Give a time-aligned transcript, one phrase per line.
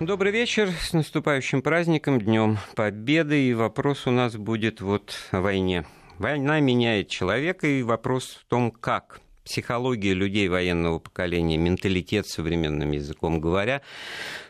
[0.00, 3.48] Добрый вечер, с наступающим праздником, Днем Победы.
[3.48, 5.86] И вопрос у нас будет вот о войне.
[6.18, 13.40] Война меняет человека, и вопрос в том, как психология людей военного поколения, менталитет современным языком
[13.40, 13.82] говоря.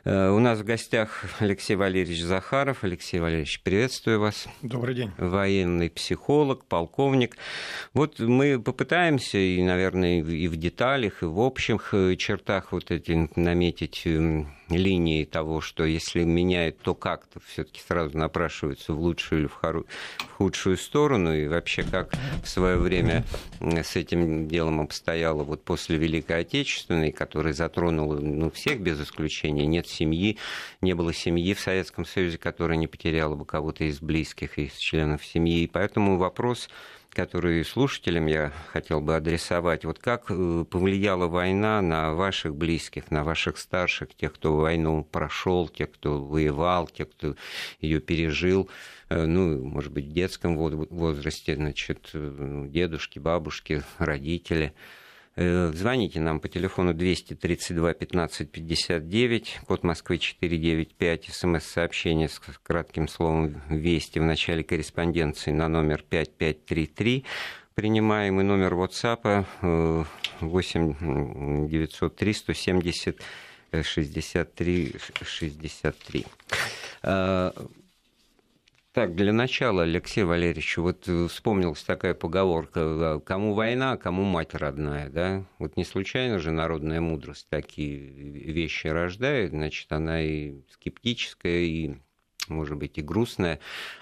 [0.05, 2.85] Э, у нас в гостях Алексей Валерьевич Захаров.
[2.85, 4.47] Алексей Валерьевич, приветствую вас.
[4.61, 5.11] Добрый день.
[5.17, 7.37] Военный психолог, полковник.
[7.95, 13.31] Вот мы попытаемся, и, наверное, и в деталях, и в общих э, чертах вот эти
[13.35, 19.47] наметить эм, линии того, что если меняет, то как-то все-таки сразу напрашивается в лучшую или
[19.47, 19.85] в, хоро...
[20.19, 22.13] в худшую сторону, и вообще как
[22.43, 23.25] в свое время
[23.61, 29.87] с этим делом обстояло вот после Великой Отечественной, которая затронула ну, всех без исключения, нет
[29.95, 30.39] семьи,
[30.81, 35.25] не было семьи в Советском Союзе, которая не потеряла бы кого-то из близких, из членов
[35.25, 36.69] семьи, и поэтому вопрос
[37.15, 39.85] которые слушателям я хотел бы адресовать.
[39.85, 45.69] Вот как э, повлияла война на ваших близких, на ваших старших, тех, кто войну прошел,
[45.69, 47.37] тех, кто воевал, тех, кто
[47.81, 48.69] ее пережил,
[49.09, 54.75] э, ну, может быть, в детском возрасте, значит, э, дедушки, бабушки, родители.
[55.37, 63.61] Э, звоните нам по телефону 232 15 59, код Москвы 495, смс-сообщение с кратким словом
[63.69, 67.25] «Вести» в начале корреспонденции на номер 5533.
[67.75, 70.07] Принимаем и номер WhatsApp
[70.41, 73.21] 8 903 170
[73.83, 76.27] 63 63.
[78.95, 84.55] Так, для начала, Алексей Валерьевич, вот э, вспомнилась такая поговорка, э, кому война, кому мать
[84.55, 85.45] родная, да?
[85.59, 91.97] Вот не случайно же народная мудрость такие вещи рождает, значит, она и скептическая, и
[92.47, 93.59] может быть, и грустная.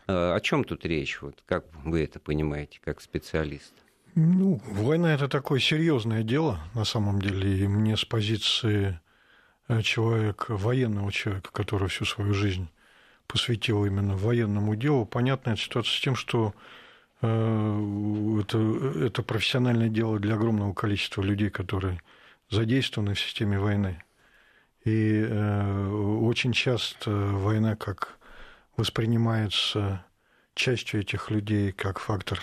[0.09, 1.23] Э, о чем тут речь?
[1.23, 3.73] Вот как вы это понимаете, как специалист?
[4.15, 9.01] Ну, война это такое серьезное дело, на самом деле, и мне с позиции
[9.83, 12.69] человека, военного человека, который всю свою жизнь
[13.33, 15.07] посвятил именно военному делу.
[15.07, 16.53] Понятная ситуация с тем, что
[17.23, 18.59] э, это,
[19.07, 22.03] это профессиональное дело для огромного количества людей, которые
[22.51, 24.05] задействованы в системе войны.
[24.85, 25.89] И э,
[26.21, 28.19] очень часто война как
[28.77, 30.05] воспринимается
[30.55, 32.39] частью этих людей как фактор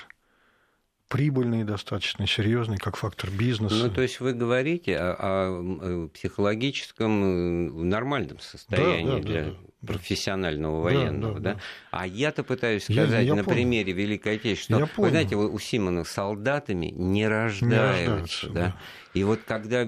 [1.08, 3.76] прибыльный, достаточно серьезный, как фактор бизнеса.
[3.76, 9.56] Ну, то есть вы говорите о, о психологическом нормальном состоянии да, да, для да,
[9.86, 11.54] профессионального военного, да?
[11.54, 11.62] да, да.
[11.92, 13.56] А я-то пытаюсь сказать я, я на помню.
[13.56, 18.62] примере Великой Отечественной, что, вы знаете, у Симонов солдатами не рождаются, не да?
[18.62, 18.76] да.
[19.14, 19.88] И вот когда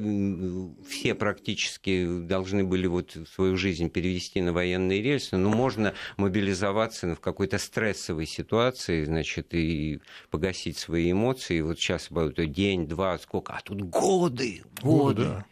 [0.87, 7.19] все практически должны были вот свою жизнь перевести на военные рельсы, ну, можно мобилизоваться в
[7.19, 9.99] какой-то стрессовой ситуации, значит, и
[10.31, 11.61] погасить свои эмоции.
[11.61, 14.81] Вот сейчас будет день, два, сколько, а тут годы, годы.
[14.81, 15.45] годы да.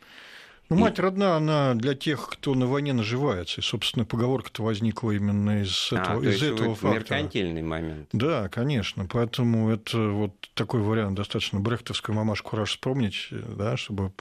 [0.70, 3.60] Ну, мать родна, она для тех, кто на войне наживается.
[3.60, 6.94] И, собственно, поговорка-то возникла именно из этого, а, из этого вот фактора.
[6.94, 8.10] меркантильный момент.
[8.14, 9.08] Да, конечно.
[9.12, 14.12] Поэтому это вот такой вариант достаточно брехтовскую мамашку раз вспомнить, да, чтобы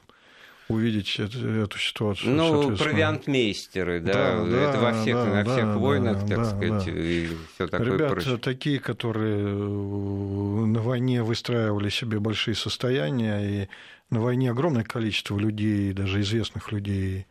[0.68, 2.34] увидеть эту, эту ситуацию.
[2.34, 6.36] Ну, провиантмейстеры, да, да, это да, во всех, да, на всех да, войнах, да, так
[6.38, 6.92] да, сказать, да.
[6.92, 8.36] и все такое Ребята прочее.
[8.36, 13.68] такие, которые э, на войне выстраивали себе большие состояния, и
[14.10, 17.26] на войне огромное количество людей, даже известных людей,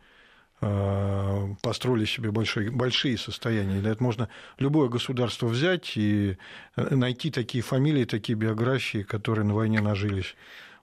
[0.60, 3.80] э, построили себе большие, большие состояния.
[3.80, 4.28] Да, это можно
[4.58, 6.36] любое государство взять и
[6.76, 10.36] э, найти такие фамилии, такие биографии, которые на войне нажились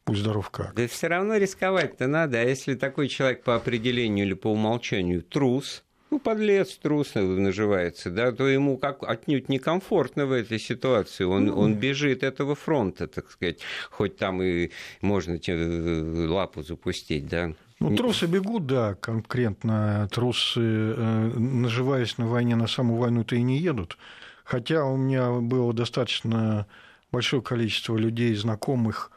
[0.05, 0.75] будь здоров как.
[0.75, 2.39] Да все равно рисковать-то надо.
[2.39, 8.31] А если такой человек по определению или по умолчанию трус, ну, подлец, трус наживается, да,
[8.31, 11.23] то ему как отнюдь некомфортно в этой ситуации.
[11.23, 14.71] Он, ну, он бежит этого фронта, так сказать, хоть там и
[15.01, 17.53] можно э, лапу запустить, да.
[17.79, 20.07] Ну, трусы бегут, да, конкретно.
[20.11, 23.97] Трусы, э, наживаясь на войне, на саму войну-то и не едут.
[24.45, 26.67] Хотя у меня было достаточно
[27.11, 29.11] большое количество людей, знакомых,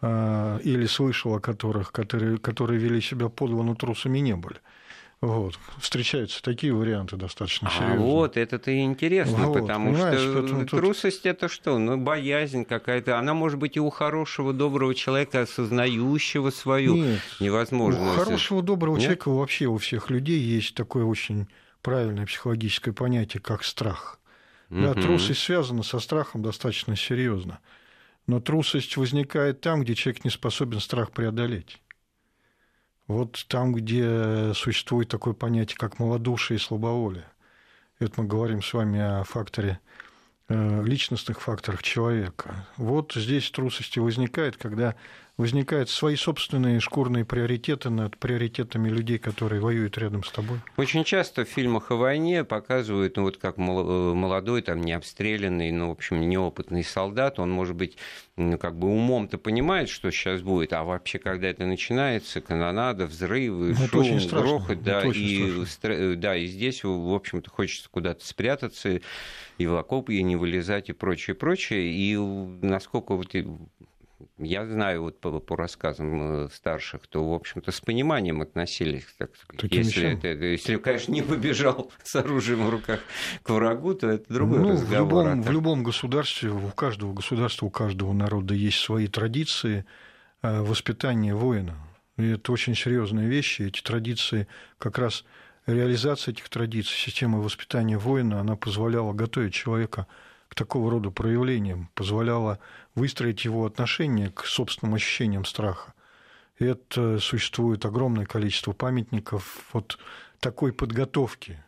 [0.00, 4.56] а, или слышал о которых, которые, которые вели себя подло, но трусами не были.
[5.24, 5.58] Вот.
[5.78, 7.98] Встречаются такие варианты достаточно серьезные.
[7.98, 11.32] А вот, это-то и интересно, вот, потому что трусость тут...
[11.32, 11.78] это что?
[11.78, 13.18] Ну, боязнь какая-то.
[13.18, 18.04] Она может быть и у хорошего, доброго человека, осознающего свою Нет, невозможность.
[18.04, 19.04] У хорошего, доброго Нет?
[19.04, 21.48] человека вообще у всех людей есть такое очень
[21.80, 24.20] правильное психологическое понятие, как страх.
[24.70, 24.80] Угу.
[24.80, 27.60] Да, трусость связана со страхом достаточно серьезно.
[28.26, 31.80] Но трусость возникает там, где человек не способен страх преодолеть.
[33.06, 37.26] Вот там, где существует такое понятие, как малодушие и слабоволие.
[37.98, 39.78] Это мы говорим с вами о факторе
[40.48, 42.66] э, личностных факторах человека.
[42.76, 44.94] Вот здесь трусость возникает, когда
[45.36, 50.60] возникают свои собственные шкурные приоритеты над приоритетами людей, которые воюют рядом с тобой.
[50.76, 55.88] Очень часто в фильмах о войне показывают, ну вот как молодой, там, не обстрелянный, ну,
[55.88, 57.96] в общем, неопытный солдат, он, может быть,
[58.36, 63.74] ну, как бы умом-то понимает, что сейчас будет, а вообще, когда это начинается, канонада, взрывы,
[63.92, 66.14] ну, шум, грохот, да, и, стр...
[66.16, 69.00] да, и здесь, в общем-то, хочется куда-то спрятаться,
[69.58, 73.34] и в окопы, и не вылезать, и прочее, прочее, и насколько вот
[74.38, 79.30] я знаю вот по, по рассказам э, старших, то, в общем-то, с пониманием относились, так
[79.36, 79.72] сказать.
[79.72, 83.00] если, это, если, конечно, не побежал с оружием в руках
[83.42, 85.24] к врагу, то это другой ну, разговор.
[85.24, 89.84] В любом, а в любом государстве, у каждого государства, у каждого народа есть свои традиции
[90.42, 91.76] э, воспитания воина.
[92.16, 93.62] И это очень серьезные вещи.
[93.62, 94.48] Эти традиции,
[94.78, 95.24] как раз
[95.66, 100.06] реализация этих традиций, система воспитания воина, она позволяла готовить человека
[100.48, 102.58] к такого рода проявлениям, позволяла
[102.94, 105.94] выстроить его отношение к собственным ощущениям страха.
[106.58, 109.98] И это существует огромное количество памятников вот
[110.38, 111.62] такой подготовки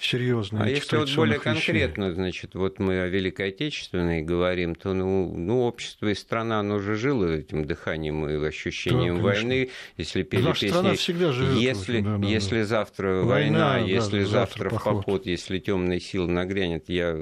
[0.00, 0.62] серьезные.
[0.62, 1.52] А если вот более вещей.
[1.52, 6.78] конкретно, значит, вот мы о Великой Отечественной говорим, то ну, ну общество и страна, оно
[6.78, 9.70] же жило этим дыханием и ощущением да, войны.
[9.96, 14.20] Если пели Наша песни, страна всегда живет если, да, да, если завтра война, война если
[14.20, 15.04] да, завтра, завтра в поход.
[15.04, 17.16] поход, если темные силы нагрянет, я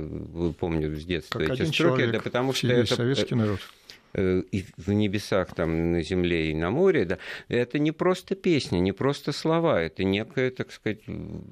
[0.58, 3.77] помню с детства как эти строки, да потому что это советский народ Э,
[4.16, 7.18] и в небесах, там, на земле и на море, да,
[7.48, 11.00] это не просто песня, не просто слова, это некое, так сказать,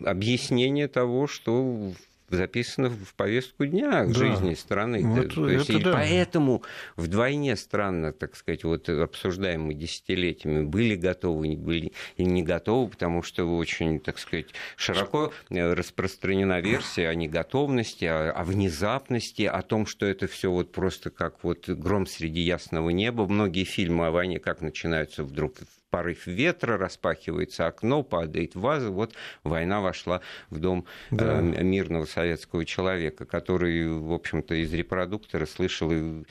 [0.04, 1.92] объяснение того, что
[2.28, 4.12] записано в повестку дня да.
[4.12, 5.02] жизни страны.
[5.04, 5.92] Вот То есть, и да.
[5.92, 6.62] поэтому
[6.96, 13.22] вдвойне странно, так сказать, вот обсуждаемые десятилетиями были готовы, не были и не готовы, потому
[13.22, 14.46] что очень, так сказать,
[14.76, 20.72] широко э, распространена версия о неготовности, о, о внезапности, о том, что это все вот
[20.72, 23.26] просто как вот гром среди ясного неба.
[23.26, 25.54] Многие фильмы о войне как начинаются вдруг
[25.90, 28.90] порыв ветра, распахивается окно, падает ваза.
[28.90, 31.38] Вот война вошла в дом да.
[31.38, 36.24] э, мирного советского человека, который, в общем-то, из репродуктора слышал и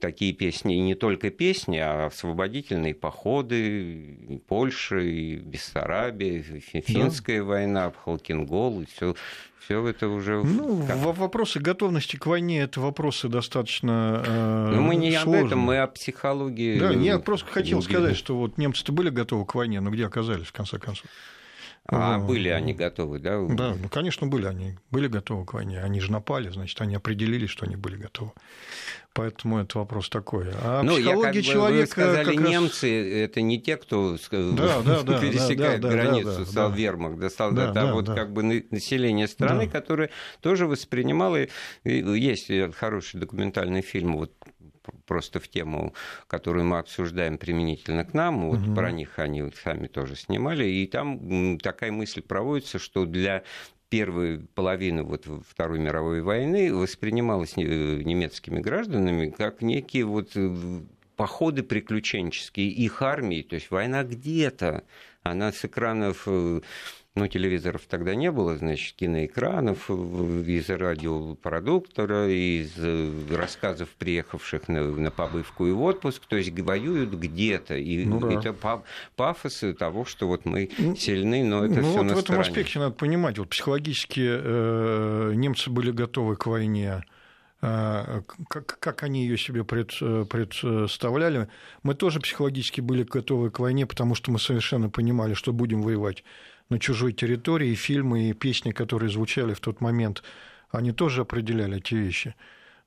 [0.00, 7.44] такие песни, и не только песни, а освободительные походы и Польша, и Бессарабия, финская да.
[7.44, 9.14] война, Халкингол, и все
[9.64, 10.42] все это уже...
[10.44, 10.98] Ну, как...
[10.98, 15.40] вопросы готовности к войне– это вопросы достаточно э, Но мы не сложные.
[15.40, 16.78] об этом, мы о психологии.
[16.78, 20.48] Да, я просто хотел сказать, что вот немцы-то были готовы к войне, но где оказались,
[20.48, 21.06] в конце концов?
[21.86, 23.44] А ну, были они готовы, да?
[23.46, 24.78] Да, ну, конечно, были они.
[24.90, 25.82] Были готовы к войне.
[25.82, 28.32] Они же напали, значит, они определили, что они были готовы.
[29.12, 30.46] Поэтому это вопрос такой.
[30.54, 31.80] А ну, психология я как человека...
[31.80, 33.30] Вы сказали, как немцы раз...
[33.30, 37.30] это не те, кто да, да, да, пересекает да, да, границу да, да, Салвермах до
[37.30, 38.14] солдат, да, а да, вот да.
[38.14, 39.70] как бы население страны, да.
[39.70, 40.10] которое
[40.40, 41.46] тоже воспринимало...
[41.84, 44.32] Есть хороший документальный фильм вот
[45.06, 45.94] просто в тему,
[46.26, 48.74] которую мы обсуждаем применительно к нам, вот угу.
[48.74, 53.42] про них они сами тоже снимали, и там такая мысль проводится, что для
[53.88, 60.56] первой половины вот Второй мировой войны воспринималась немецкими гражданами как некие вот э,
[61.16, 64.84] походы приключенческие их армии, то есть война где-то,
[65.22, 66.60] она с экранов э,
[67.16, 75.12] ну, телевизоров тогда не было, значит, киноэкранов, из радиопродуктора, из э, рассказов приехавших на, на
[75.12, 77.76] побывку и в отпуск, то есть воюют где-то.
[77.76, 78.32] И ну, да.
[78.32, 78.82] это
[79.14, 82.40] пафосы того, что вот мы ну, сильны, но это ну, все вот на в этом
[82.40, 87.04] аспекте надо понимать, вот психологически э, немцы были готовы к войне
[87.62, 91.48] э, как, как они ее себе пред, э, представляли.
[91.84, 96.24] Мы тоже психологически были готовы к войне, потому что мы совершенно понимали, что будем воевать
[96.68, 100.22] на чужой территории, и фильмы, и песни, которые звучали в тот момент,
[100.70, 102.34] они тоже определяли эти вещи.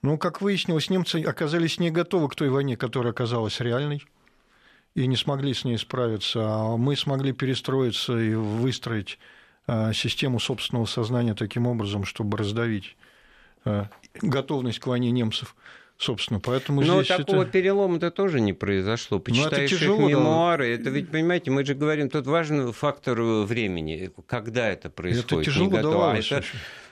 [0.01, 4.03] Но, как выяснилось, немцы оказались не готовы к той войне, которая оказалась реальной,
[4.95, 9.19] и не смогли с ней справиться, а мы смогли перестроиться и выстроить
[9.67, 12.97] а, систему собственного сознания таким образом, чтобы раздавить
[13.65, 13.89] а,
[14.21, 15.55] готовность к войне немцев
[15.97, 16.39] собственно.
[16.39, 17.51] Поэтому Но здесь такого это...
[17.51, 19.19] перелома-то тоже не произошло.
[19.19, 20.81] Почитаешь это тяжело, их мемуары, да.
[20.81, 25.31] это ведь, понимаете, мы же говорим, тут важен фактор времени, когда это происходит.
[25.31, 26.31] Это тяжело не давалось.
[26.31, 26.47] А это...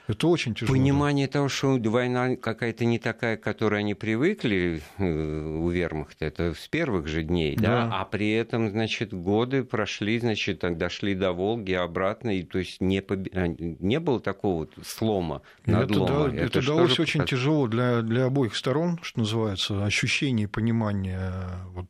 [0.08, 0.78] Это очень тяжело.
[0.78, 6.54] Понимание того, что война какая-то не такая, к которой они привыкли э, у вермахта, это
[6.54, 7.88] с первых же дней, да.
[7.88, 12.82] да, а при этом, значит, годы прошли, значит, дошли до Волги обратно, и то есть
[12.82, 13.28] не, поб...
[13.34, 16.06] А, не было такого слома, надлома.
[16.06, 17.30] Это, да, это, это далось очень показ...
[17.32, 21.34] тяжело для, для обоих сторон, что называется, ощущение понимания
[21.74, 21.88] вот,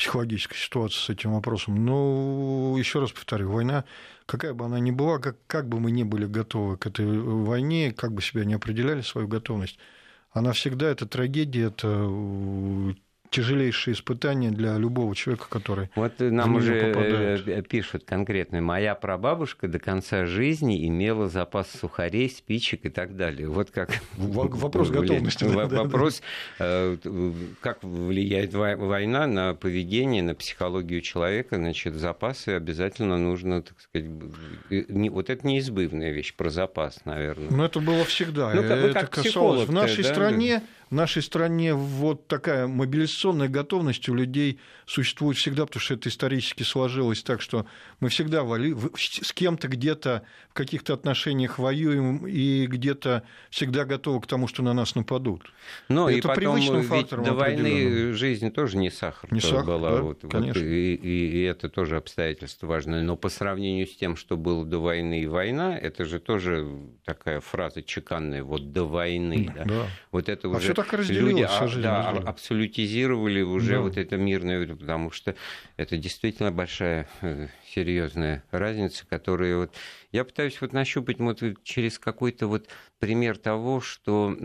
[0.00, 1.84] психологической ситуации с этим вопросом.
[1.84, 3.84] Но еще раз повторю, война
[4.30, 7.92] какая бы она ни была, как, как бы мы ни были готовы к этой войне,
[7.92, 9.76] как бы себя не определяли свою готовность,
[10.30, 11.88] она всегда, это трагедия, это
[13.30, 17.68] тяжелейшее испытание для любого человека, который Вот нам уже попадает.
[17.68, 23.48] пишут конкретно, моя прабабушка до конца жизни имела запас сухарей, спичек и так далее.
[23.48, 23.90] Вот как...
[24.16, 25.44] Вопрос готовности.
[25.44, 26.22] Вопрос,
[26.58, 31.56] как влияет война на поведение, на психологию человека.
[31.56, 34.10] Значит, запасы обязательно нужно, так сказать...
[35.10, 37.50] Вот это неизбывная вещь про запас, наверное.
[37.50, 38.52] Но это было всегда.
[38.52, 42.66] Ну, это касалось в нашей стране в нашей стране вот такая
[43.20, 47.66] мобилизационная готовность у людей существует всегда, потому что это исторически сложилось так, что
[48.00, 54.26] мы всегда вали, с кем-то где-то в каких-то отношениях воюем и где-то всегда готовы к
[54.26, 55.52] тому, что на нас нападут.
[55.88, 59.90] Но это и потом привычным фактором до войны жизнь тоже не сахар, не сахар была.
[59.90, 60.62] Да, вот, конечно.
[60.62, 63.02] Вот, и, и, и это тоже обстоятельство важное.
[63.02, 66.66] Но по сравнению с тем, что было до войны и война, это же тоже
[67.04, 69.52] такая фраза чеканная, вот до войны.
[69.54, 69.64] Да.
[69.64, 69.86] Да.
[70.10, 72.10] Вот это а уже так люди а, да,
[73.10, 73.80] абсолютизировали уже да.
[73.80, 75.34] вот это мирное, потому что
[75.76, 79.74] это действительно большая э, серьезная разница, которая вот
[80.12, 84.36] я пытаюсь вот нащупать вот через какой-то вот пример того, что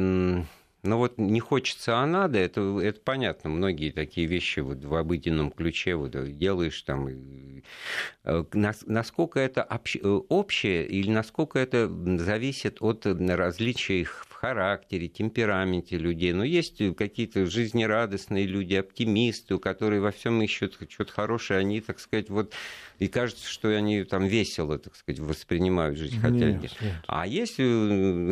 [0.87, 3.49] ну вот не хочется, а надо, это, это понятно.
[3.49, 7.09] Многие такие вещи вот в обыденном ключе вот делаешь там.
[8.23, 9.67] Э, насколько это
[10.29, 16.33] общее или насколько это зависит от различий их характере, темпераменте людей.
[16.33, 21.99] Но есть какие-то жизнерадостные люди, оптимисты, у которых во всем ищут что-то хорошее, они, так
[21.99, 22.53] сказать, вот
[22.99, 26.19] и кажется, что они там весело, так сказать, воспринимают жизнь.
[26.19, 26.93] Хотя нет, нет.
[27.07, 27.63] А есть э,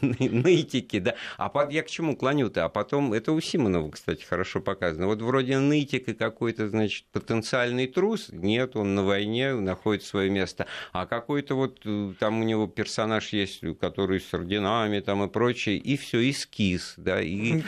[0.00, 1.14] нытики, да.
[1.38, 2.64] А я к чему клоню-то?
[2.64, 5.06] А потом, это у Симонова, кстати, хорошо показано.
[5.06, 10.66] Вот вроде нытик и какой-то, значит, потенциальный трус, нет, он на войне находит свое место.
[10.92, 15.76] А какой-то вот э, там у него персонаж есть, который с орденами там и прочее,
[15.76, 17.62] и все эскиз, да, и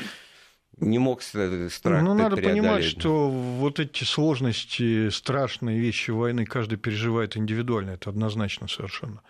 [0.77, 7.37] не мог страх Ну, надо понимать, что вот эти сложности, страшные вещи войны каждый переживает
[7.37, 9.21] индивидуально, это однозначно совершенно.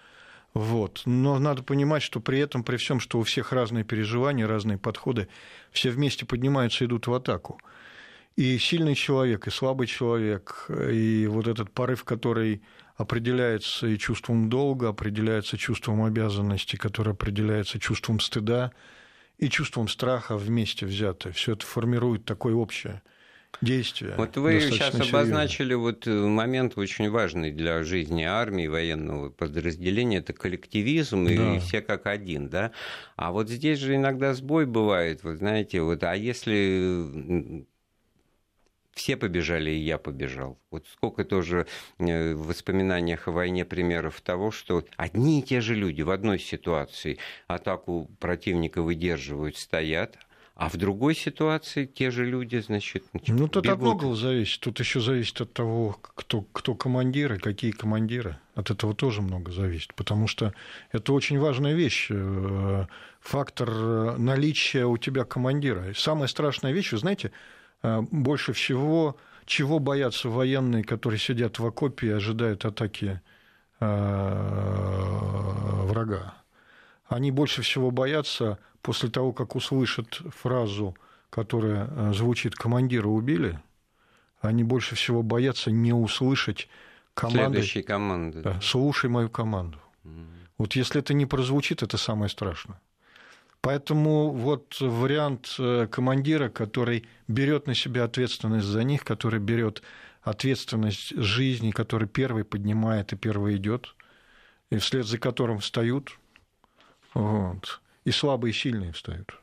[0.53, 1.03] Вот.
[1.07, 5.29] Но надо понимать, что при этом, при всем, что у всех разные переживания, разные подходы,
[5.71, 7.59] все вместе поднимаются и идут в атаку.
[8.37, 12.63] И сильный человек, и слабый человек, и вот этот порыв, который
[12.97, 18.73] определяется и чувством долга, определяется чувством обязанности, который определяется чувством стыда,
[19.39, 21.33] и чувством страха вместе взятое.
[21.33, 23.03] Все это формирует такое общее
[23.63, 24.15] действие.
[24.17, 25.19] Вот вы сейчас серьезно.
[25.19, 31.57] обозначили вот э, момент очень важный для жизни армии, военного подразделения, это коллективизм, да.
[31.57, 32.73] и все как один, да?
[33.17, 37.67] А вот здесь же иногда сбой бывает, вы знаете, вот, а если
[38.97, 40.59] все побежали, и я побежал.
[40.71, 41.67] Вот сколько тоже
[41.99, 46.39] э, в воспоминаниях о войне примеров того, что одни и те же люди в одной
[46.39, 50.19] ситуации атаку противника выдерживают, стоят,
[50.55, 54.61] а в другой ситуации те же люди, значит, Ну, тут от многого зависит.
[54.61, 58.39] Тут еще зависит от того, кто, кто командиры, какие командиры.
[58.55, 59.93] От этого тоже много зависит.
[59.93, 60.55] Потому что
[60.93, 62.07] это очень важная вещь.
[62.09, 62.87] Э,
[63.21, 65.93] фактор э, наличия у тебя командира.
[65.95, 67.33] Самая страшная вещь, вы знаете,
[67.83, 69.17] больше всего
[69.47, 73.21] чего боятся военные, которые сидят в окопе и ожидают атаки
[73.81, 73.87] э,
[75.85, 76.35] врага.
[77.07, 80.97] Они больше всего боятся после того, как услышат фразу,
[81.31, 83.61] которая э, звучит «командира убили»,
[84.41, 86.69] они больше всего боятся не услышать
[87.15, 87.59] команды.
[87.59, 88.43] Следующей команды.
[88.43, 89.79] Да, «Слушай мою команду».
[90.05, 90.27] Mm.
[90.59, 92.81] Вот если это не прозвучит, это самое страшное.
[93.67, 99.83] Поэтому вот вариант э, командира, который берет на себя ответственность за них, который берет
[100.23, 103.97] ответственность жизни, который первый поднимает и первый идет,
[104.71, 106.17] и вслед за которым встают,
[107.13, 109.37] вот, и слабые и сильные встают.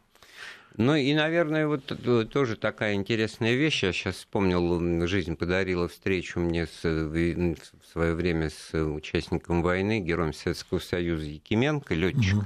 [0.76, 1.92] Ну и, наверное, вот
[2.32, 3.84] тоже такая интересная вещь.
[3.84, 7.56] Я сейчас вспомнил, жизнь подарила встречу мне с, в
[7.92, 12.46] свое время с участником войны, героем Советского Союза Якименко, летчик, угу,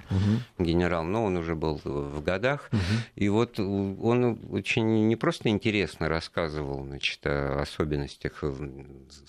[0.58, 0.64] угу.
[0.64, 2.70] генерал, но он уже был в годах.
[2.72, 2.82] Угу.
[3.16, 8.44] И вот он очень не просто интересно рассказывал значит, о особенностях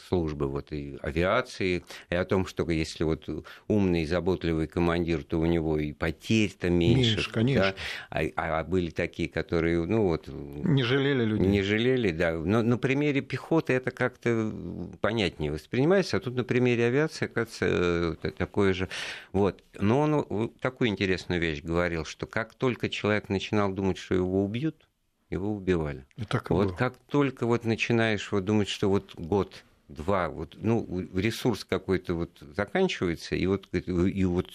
[0.08, 3.28] службы вот, и авиации, и о том, что если вот
[3.68, 7.16] умный и заботливый командир, то у него и потерь-то меньше.
[7.16, 7.74] Меньше, конечно.
[8.10, 8.20] Да?
[8.36, 10.28] А, а были были такие, которые, ну вот...
[10.28, 11.46] Не жалели людей.
[11.46, 12.32] Не жалели, да.
[12.32, 14.52] Но на примере пехоты это как-то
[15.00, 18.88] понятнее воспринимается, а тут на примере авиации, кажется, такое же.
[19.32, 19.62] Вот.
[19.78, 24.88] Но он такую интересную вещь говорил, что как только человек начинал думать, что его убьют,
[25.30, 26.06] его убивали.
[26.16, 26.76] И так и вот было.
[26.76, 32.30] как только вот начинаешь вот думать, что вот год, два, вот, ну, ресурс какой-то вот
[32.56, 34.46] заканчивается, и вот, и вот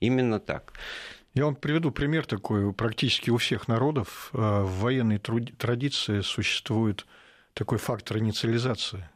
[0.00, 0.74] именно так.
[1.34, 2.72] Я вам приведу пример такой.
[2.72, 7.06] Практически у всех народов э, в военной традиции существует
[7.54, 9.08] такой фактор инициализации.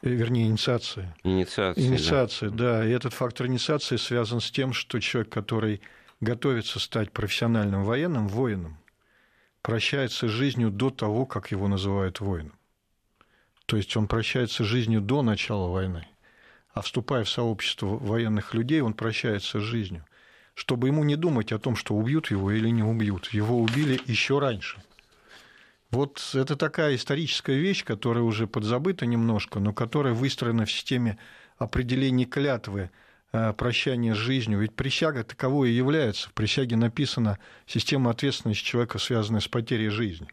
[0.00, 1.14] Э, вернее, инициации.
[1.24, 1.84] Инициация.
[1.84, 2.78] Инициация, да.
[2.78, 2.86] да.
[2.86, 5.82] И этот фактор инициации связан с тем, что человек, который
[6.20, 8.78] готовится стать профессиональным военным, воином,
[9.60, 12.58] прощается с жизнью до того, как его называют воином.
[13.66, 16.08] То есть он прощается с жизнью до начала войны.
[16.72, 20.06] А вступая в сообщество военных людей, он прощается с жизнью.
[20.58, 23.28] Чтобы ему не думать о том, что убьют его или не убьют.
[23.28, 24.82] Его убили еще раньше.
[25.92, 31.16] Вот это такая историческая вещь, которая уже подзабыта немножко, но которая выстроена в системе
[31.58, 32.90] определений клятвы
[33.30, 34.58] э, прощания с жизнью.
[34.58, 36.28] Ведь присяга таковой и является.
[36.28, 40.26] В присяге написана система ответственности человека, связанная с потерей жизни.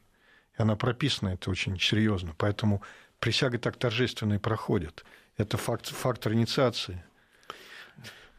[0.57, 2.33] И она прописана это очень серьезно.
[2.35, 2.81] Поэтому
[3.19, 5.05] присяга так торжественно и проходит.
[5.37, 7.03] Это факт, фактор инициации.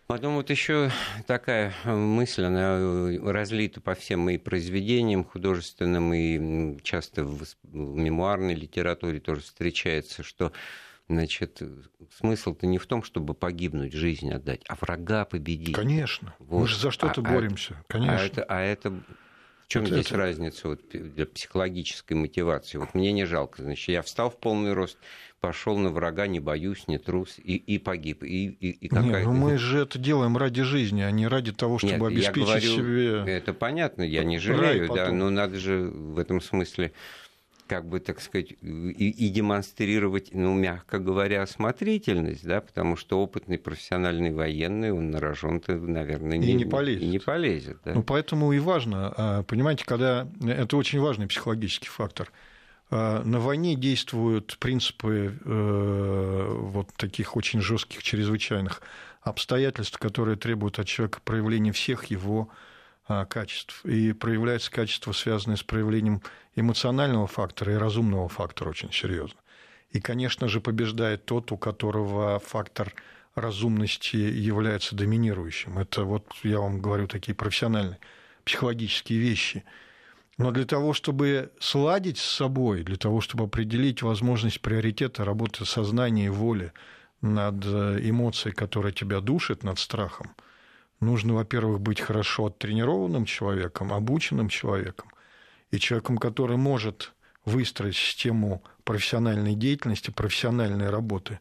[0.07, 0.91] Потом вот еще
[1.27, 9.41] такая мысль, она разлита по всем моим произведениям художественным и часто в мемуарной литературе тоже
[9.41, 10.53] встречается, что
[11.09, 11.63] Значит,
[12.19, 15.77] смысл-то не в том, чтобы погибнуть, жизнь отдать, а врага победить.
[15.77, 16.35] Конечно.
[16.41, 16.63] Вот.
[16.63, 17.85] Мы же за что-то а, а боремся.
[17.87, 18.17] Конечно.
[18.17, 18.91] А это, а это
[19.67, 20.17] в чем вот здесь это...
[20.17, 22.79] разница вот, для психологической мотивации?
[22.79, 23.63] Вот мне не жалко.
[23.63, 24.99] Значит, я встал в полный рост,
[25.47, 28.25] пошел на врага, не боюсь, не трус, и, и погиб.
[28.25, 31.79] И, и, и Нет, ну мы же это делаем ради жизни, а не ради того,
[31.79, 33.33] чтобы Нет, обеспечить я говорю, себе...
[33.33, 36.93] Это понятно, я не жалею, да, но надо же в этом смысле
[37.69, 43.59] как бы, так сказать, и, и демонстрировать, ну, мягко говоря, осмотрительность, да, потому что опытный
[43.59, 47.03] профессиональный военный, он на рожон-то, наверное, не, и не полезет.
[47.03, 47.95] И не полезет да.
[47.95, 50.29] Ну, поэтому и важно, а, понимаете, когда...
[50.45, 52.33] Это очень важный психологический фактор–
[52.91, 58.81] на войне действуют принципы э, вот таких очень жестких, чрезвычайных
[59.23, 62.49] обстоятельств, которые требуют от человека проявления всех его
[63.09, 63.85] а, качеств.
[63.85, 66.23] И проявляются качества, связанные с проявлением
[66.55, 69.39] эмоционального фактора и разумного фактора очень серьезно.
[69.91, 72.95] И, конечно же, побеждает тот, у которого фактор
[73.35, 75.79] разумности является доминирующим.
[75.79, 77.99] Это вот я вам говорю такие профессиональные
[78.45, 79.65] психологические вещи–
[80.39, 86.27] но для того, чтобы сладить с собой, для того, чтобы определить возможность приоритета работы сознания
[86.27, 86.73] и воли
[87.23, 90.35] над э, эмоцией, которая тебя душит, над страхом,
[91.01, 95.11] нужно, во-первых, быть хорошо оттренированным человеком, обученным человеком,
[95.71, 97.13] и человеком, который может
[97.47, 101.41] выстроить систему профессиональной деятельности, профессиональной работы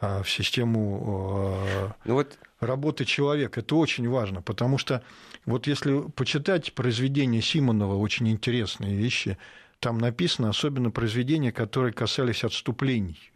[0.00, 2.38] в систему э, ну вот...
[2.60, 3.60] работы человека.
[3.60, 5.02] Это очень важно, потому что
[5.46, 9.38] вот если почитать произведения Симонова, очень интересные вещи,
[9.80, 13.32] там написано, особенно произведения, которые касались отступлений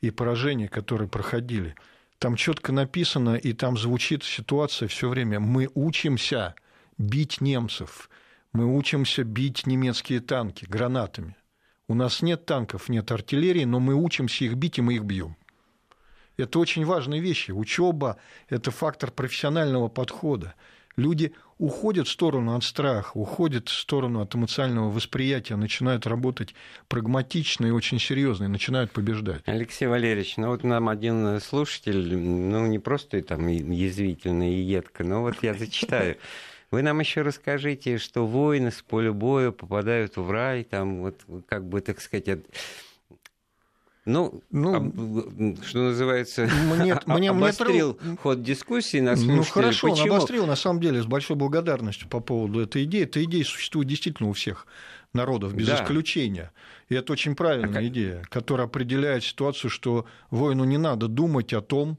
[0.00, 1.74] и поражений, которые проходили.
[2.18, 5.40] Там четко написано, и там звучит ситуация все время.
[5.40, 6.54] Мы учимся
[6.98, 8.08] бить немцев,
[8.52, 11.36] мы учимся бить немецкие танки гранатами.
[11.86, 15.36] У нас нет танков, нет артиллерии, но мы учимся их бить, и мы их бьем.
[16.36, 17.52] Это очень важные вещи.
[17.52, 18.16] Учеба–
[18.48, 20.54] это фактор профессионального подхода.
[20.96, 26.54] Люди уходят в сторону от страха, уходят в сторону от эмоционального восприятия, начинают работать
[26.88, 29.42] прагматично и очень серьезно, и начинают побеждать.
[29.46, 35.22] Алексей Валерьевич, ну вот нам один слушатель, ну не просто там язвительно и едко, но
[35.22, 36.16] вот я зачитаю.
[36.70, 41.68] Вы нам еще расскажите, что воины с поля боя попадают в рай, там вот как
[41.68, 42.40] бы, так сказать,
[44.06, 48.16] ну, ну об, что называется, мне, мне, обострил мне...
[48.18, 50.04] ход дискуссии на Ну, хорошо, Почему?
[50.04, 53.04] он обострил, на самом деле, с большой благодарностью по поводу этой идеи.
[53.04, 54.66] Эта идея существует действительно у всех
[55.14, 55.76] народов, без да.
[55.76, 56.52] исключения.
[56.90, 61.62] И это очень правильная а идея, которая определяет ситуацию, что воину не надо думать о
[61.62, 61.98] том,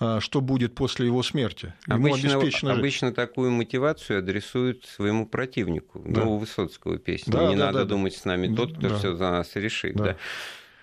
[0.00, 1.74] а, что будет после его смерти.
[1.86, 6.02] Ему обычно, обычно такую мотивацию адресуют своему противнику.
[6.06, 6.24] Да.
[6.24, 7.30] Ну, у Высоцкого песни.
[7.30, 8.20] Да, не да, надо да, думать да.
[8.20, 8.96] с нами тот, кто да.
[8.96, 9.96] все за нас решит.
[9.96, 10.04] Да.
[10.04, 10.16] Да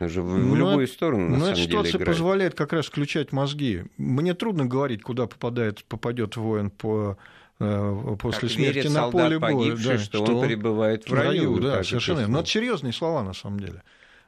[0.07, 2.07] же в, ну, любую сторону, на но самом деле, ситуация играет.
[2.07, 3.83] позволяет как раз включать мозги.
[3.97, 7.17] Мне трудно говорить, куда попадает, попадет воин по
[7.59, 11.29] э, после как смерти на поле боя, да, что, что он пребывает в раю.
[11.29, 12.27] раю да, совершенно.
[12.27, 13.83] Но это серьезные слова на самом деле.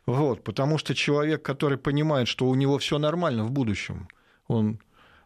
[0.05, 4.07] Вот, потому что человек, который понимает, что у него все нормально в будущем,
[4.47, 4.79] он,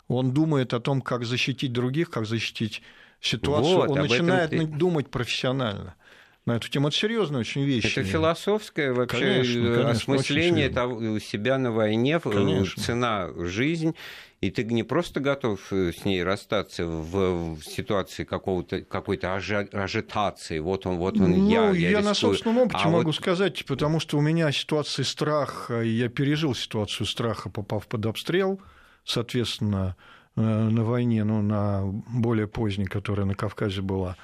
[0.08, 2.84] он думает о том, как защитить других, как защитить
[3.22, 4.68] ситуацию, вот, он начинает ты...
[4.68, 5.96] думать профессионально
[6.46, 6.90] на эту тему.
[6.90, 7.98] Это серьезная очень вещь.
[7.98, 12.82] Это философское вообще конечно, конечно, осмысление того, себя на войне, конечно.
[12.82, 13.96] цена жизнь.
[14.42, 20.60] И ты не просто готов э, с ней расстаться в, в ситуации какого-то, какой-то ажитации.
[20.60, 23.16] Вот он, вот он, ну, я, я, я на собственном опыте а могу вот...
[23.16, 28.62] сказать, потому что у меня ситуация страха, я пережил ситуацию страха, попав под обстрел,
[29.04, 29.96] соответственно,
[30.36, 34.18] на войне, ну, на более поздней, которая на Кавказе была.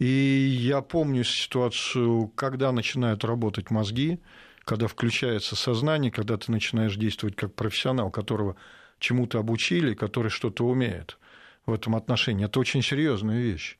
[0.00, 4.18] И я помню ситуацию, когда начинают работать мозги,
[4.64, 8.56] когда включается сознание, когда ты начинаешь действовать как профессионал, которого
[8.98, 11.18] чему-то обучили, который что-то умеет
[11.66, 12.46] в этом отношении.
[12.46, 13.76] Это очень серьезная вещь.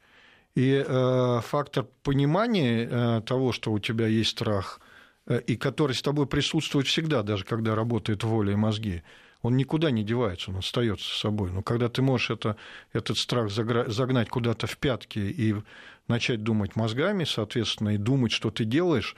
[0.55, 4.81] И э, фактор понимания э, того, что у тебя есть страх,
[5.27, 9.03] э, и который с тобой присутствует всегда, даже когда работает воля и мозги,
[9.43, 11.51] он никуда не девается, он остается с собой.
[11.51, 12.57] Но когда ты можешь это,
[12.93, 15.55] этот страх загнать куда-то в пятки и
[16.11, 19.17] начать думать мозгами, соответственно, и думать, что ты делаешь,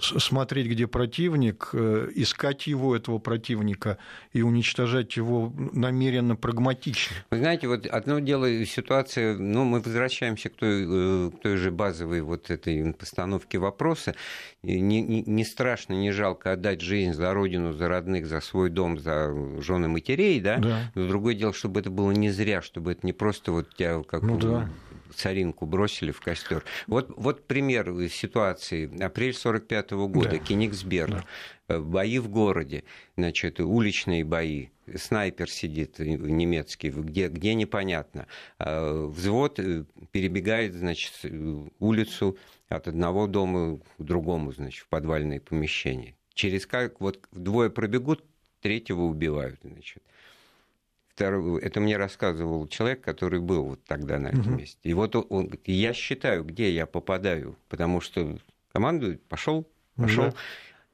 [0.00, 3.98] смотреть, где противник, э, искать его, этого противника,
[4.32, 7.16] и уничтожать его намеренно прагматично.
[7.30, 11.70] Вы знаете, вот одно дело ситуация, ну, мы возвращаемся к той, э, к той же
[11.70, 14.14] базовой вот этой постановке вопроса.
[14.62, 18.98] Не, не, не страшно, не жалко отдать жизнь за родину, за родных, за свой дом,
[18.98, 20.58] за жены матерей, да?
[20.58, 20.92] да.
[20.94, 24.22] Но другое дело, чтобы это было не зря, чтобы это не просто вот тебя как
[24.22, 24.68] ну, да
[25.12, 26.64] царинку бросили в костер.
[26.86, 29.02] Вот, вот пример ситуации.
[29.02, 30.38] Апрель 45 года, да.
[30.38, 31.10] Кенигсберг.
[31.10, 31.24] Да.
[31.68, 32.84] Э, бои в городе,
[33.16, 38.26] значит, уличные бои, снайпер сидит немецкий, где, где непонятно.
[38.58, 41.12] А, взвод э, перебегает, значит,
[41.78, 42.36] улицу
[42.68, 46.14] от одного дома к другому, значит, в подвальное помещение.
[46.34, 48.24] Через как, вот двое пробегут,
[48.60, 50.02] третьего убивают, значит
[51.16, 54.78] это мне рассказывал человек, который был вот тогда на этом месте.
[54.82, 58.38] И вот он я считаю, где я попадаю, потому что
[58.72, 60.26] командует, пошел, пошел.
[60.26, 60.34] Да.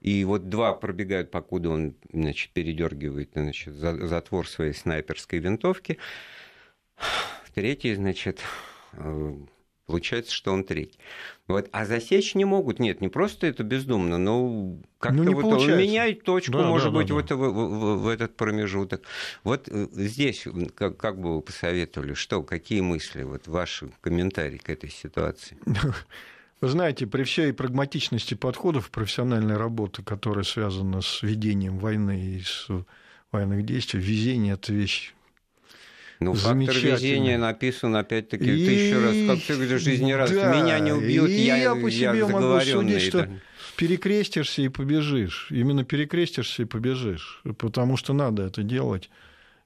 [0.01, 5.99] И вот два пробегают, покуда он значит, передергивает значит, затвор своей снайперской винтовки.
[7.55, 8.41] Третий, значит,
[8.93, 9.35] э,
[9.88, 10.99] Получается, что он третий.
[11.47, 11.71] Вот.
[11.73, 12.79] А засечь не могут.
[12.79, 15.83] Нет, не просто это бездумно, но как-то ну, вот получается.
[15.83, 17.37] меняет точку, да, может да, быть, да, да.
[17.37, 19.05] В, в, в этот промежуток.
[19.45, 24.69] Вот э, здесь, как, как бы вы посоветовали, что, какие мысли, вот ваши комментарии к
[24.69, 25.57] этой ситуации?
[26.61, 32.68] Вы знаете, при всей прагматичности подходов профессиональной работы, которая связана с ведением войны и с
[33.31, 35.14] военных действий, везение– это вещь
[36.21, 38.66] ну, фактор везения написан, опять-таки, и...
[38.66, 39.38] тысячу раз.
[39.38, 40.31] Как ты говоришь, жизни раз.
[40.31, 40.61] Да.
[40.61, 43.29] Меня не убьют, и я, я по себе я могу судить, что
[43.77, 45.47] перекрестишься и побежишь.
[45.51, 47.40] Именно перекрестишься и побежишь.
[47.59, 49.11] Потому что надо это делать.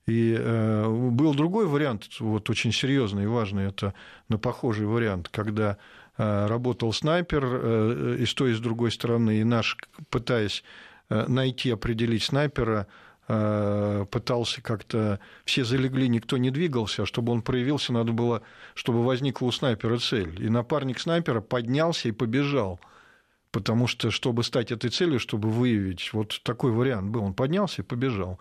[0.07, 3.95] И э, был другой вариант, вот очень серьезный и важный, это
[4.29, 5.79] на похожий вариант, когда
[6.17, 9.77] работал снайпер э, и с той, и с другой стороны, и наш,
[10.11, 10.63] пытаясь
[11.09, 12.87] э, найти, определить снайпера,
[13.29, 15.21] Э, пытался как-то...
[15.45, 18.43] Все залегли, никто не двигался, а чтобы он проявился, надо было,
[18.75, 20.45] чтобы возникла у снайпера цель.
[20.45, 22.81] И напарник снайпера поднялся и побежал.
[23.51, 27.23] Потому что, чтобы стать этой целью, чтобы выявить, вот такой вариант был.
[27.23, 28.39] Он поднялся и побежал.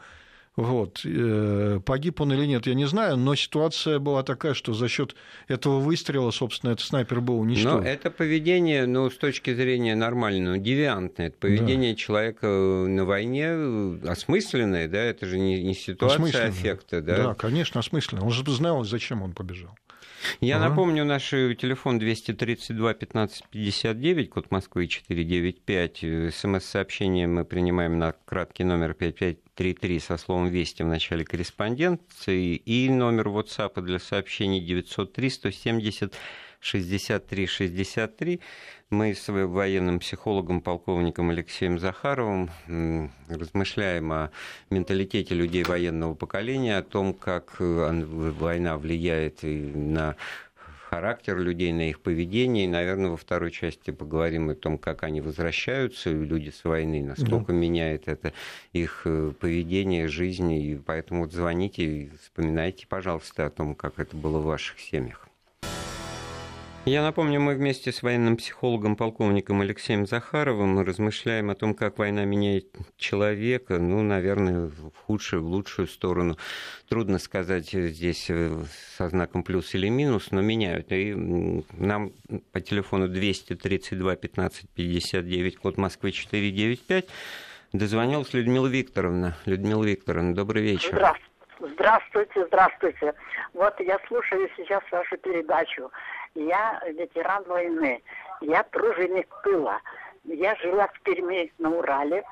[0.57, 1.01] Вот.
[1.05, 5.15] Э, погиб он или нет, я не знаю, но ситуация была такая, что за счет
[5.47, 7.81] этого выстрела, собственно, этот снайпер был уничтожен.
[7.81, 11.27] Но это поведение, ну, с точки зрения нормального, девиантное.
[11.27, 11.97] Это поведение да.
[11.97, 17.17] человека на войне э, осмысленное, да, это же не, не ситуация аффекта, да?
[17.17, 18.25] Да, конечно, осмысленно.
[18.25, 19.77] Он же знал, зачем он побежал.
[20.39, 20.69] Я ага.
[20.69, 26.33] напомню, наш телефон 232 15 59, код Москвы 495.
[26.33, 33.27] СМС-сообщение мы принимаем на краткий номер 5533 со словом «Вести» в начале корреспонденции и номер
[33.27, 36.13] WhatsApp для сообщений 903 170
[36.61, 38.39] 63-63.
[38.89, 42.49] Мы с военным психологом, полковником Алексеем Захаровым
[43.29, 44.31] размышляем о
[44.69, 48.03] менталитете людей военного поколения, о том, как э,
[48.39, 50.15] война влияет на
[50.91, 52.65] характер людей, на их поведение.
[52.65, 57.53] И, наверное, во второй части поговорим о том, как они возвращаются, люди с войны, насколько
[57.53, 57.57] да.
[57.57, 58.33] меняет это
[58.73, 60.51] их э, поведение, жизнь.
[60.51, 65.30] И поэтому вот звоните и вспоминайте, пожалуйста, о том, как это было в ваших семьях.
[66.85, 72.25] Я напомню, мы вместе с военным психологом, полковником Алексеем Захаровым размышляем о том, как война
[72.25, 76.37] меняет человека, ну, наверное, в худшую, в лучшую сторону.
[76.89, 78.49] Трудно сказать здесь э,
[78.97, 80.91] со знаком плюс или минус, но меняют.
[80.91, 81.13] И
[81.77, 82.13] нам
[82.51, 87.05] по телефону 232 15 59, код Москвы 495,
[87.73, 89.37] дозвонилась Людмила Викторовна.
[89.45, 91.15] Людмила Викторовна, добрый вечер.
[91.59, 93.13] Здравствуйте, здравствуйте.
[93.53, 95.91] Вот я слушаю сейчас вашу передачу.
[96.35, 98.01] Я ветеран войны,
[98.41, 99.79] я труженик пыла.
[100.23, 102.23] Я жила в Перми на Урале,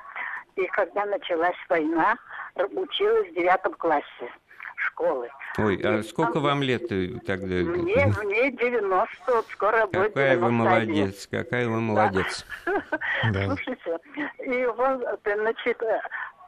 [0.56, 2.16] и когда началась война,
[2.54, 4.30] училась в девятом классе
[4.76, 5.28] школы.
[5.58, 6.42] Ой, а и сколько там...
[6.42, 6.88] вам лет
[7.26, 7.46] тогда?
[7.46, 12.46] Мне, мне 90, вот скоро какая будет Какая вы молодец, какая вы молодец.
[13.32, 13.46] Да.
[13.46, 13.98] Слушайте,
[14.38, 15.82] и вот, значит,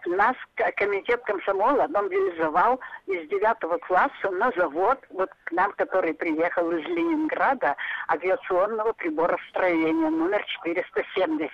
[0.07, 0.37] нас
[0.77, 7.77] комитет комсомола мобилизовал из девятого класса на завод, вот к нам, который приехал из Ленинграда,
[8.09, 11.51] авиационного приборостроения номер 470.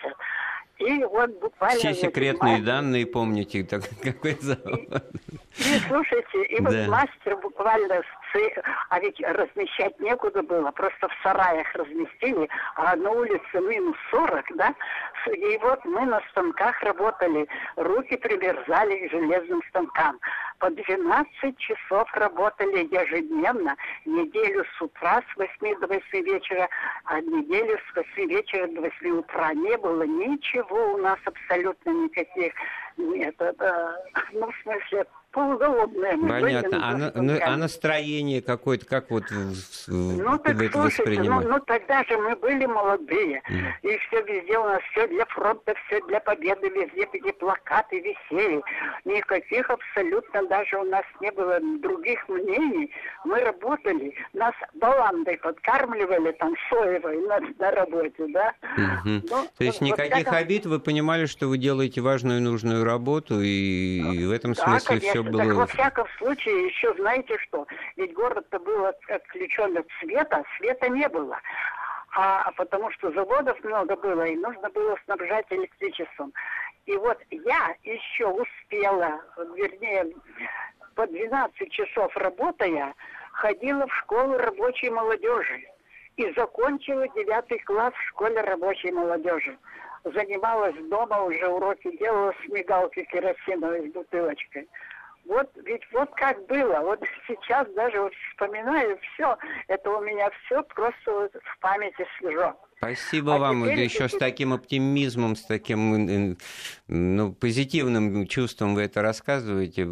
[0.78, 1.78] И вот буквально...
[1.78, 5.04] Все секретные данные помните, так, какой завод.
[5.58, 6.86] И, слушайте, и вот да.
[6.88, 8.02] мастер буквально
[8.90, 14.74] а ведь размещать некуда было, просто в сараях разместили, а на улице минус 40, да,
[15.32, 20.18] и вот мы на станках работали, руки примерзали к железным станкам.
[20.58, 26.68] По 12 часов работали ежедневно, неделю с утра с 8 до 8 вечера,
[27.04, 29.54] а неделю с 8 вечера до 8 утра.
[29.54, 32.52] Не было ничего у нас абсолютно никаких,
[32.96, 36.16] нет, это, ну, в смысле, полуголодные.
[36.16, 36.78] Понятно.
[36.82, 39.24] А, на, ну, а настроение какое-то, как вот
[39.88, 43.66] ну, так, вы слушайте, ну, ну тогда же мы были молодые, mm.
[43.82, 48.62] и все везде у нас все для фронта, все для победы, везде эти плакаты висели.
[49.04, 52.90] Никаких абсолютно даже у нас не было других мнений.
[53.24, 58.52] Мы работали, нас баландой подкармливали там соевой на, на работе, да.
[58.78, 59.28] Mm-hmm.
[59.30, 60.36] Ну, То есть вот никаких это...
[60.36, 65.00] обид, вы понимали, что вы делаете важную и нужную работу, и, и в этом смысле
[65.00, 65.42] да, все было...
[65.44, 67.66] Так во всяком случае, еще знаете что?
[67.96, 71.38] Ведь город-то был отключен от света, света не было.
[72.14, 76.32] А потому что заводов много было, и нужно было снабжать электричеством.
[76.86, 79.20] И вот я еще успела,
[79.54, 80.06] вернее,
[80.94, 82.94] по 12 часов работая,
[83.32, 85.62] ходила в школу рабочей молодежи
[86.16, 89.56] и закончила девятый класс в школе рабочей молодежи.
[90.04, 94.68] Занималась дома, уже уроки делала с мигалкой керосиновой с бутылочкой.
[95.28, 96.80] Вот ведь вот как было.
[96.80, 99.36] Вот сейчас даже вот вспоминаю все.
[99.68, 102.56] Это у меня все просто вот в памяти свежо.
[102.78, 103.68] Спасибо а вам.
[103.68, 104.08] Еще теперь...
[104.08, 106.38] с таким оптимизмом, с таким
[106.88, 109.84] ну, позитивным чувством вы это рассказываете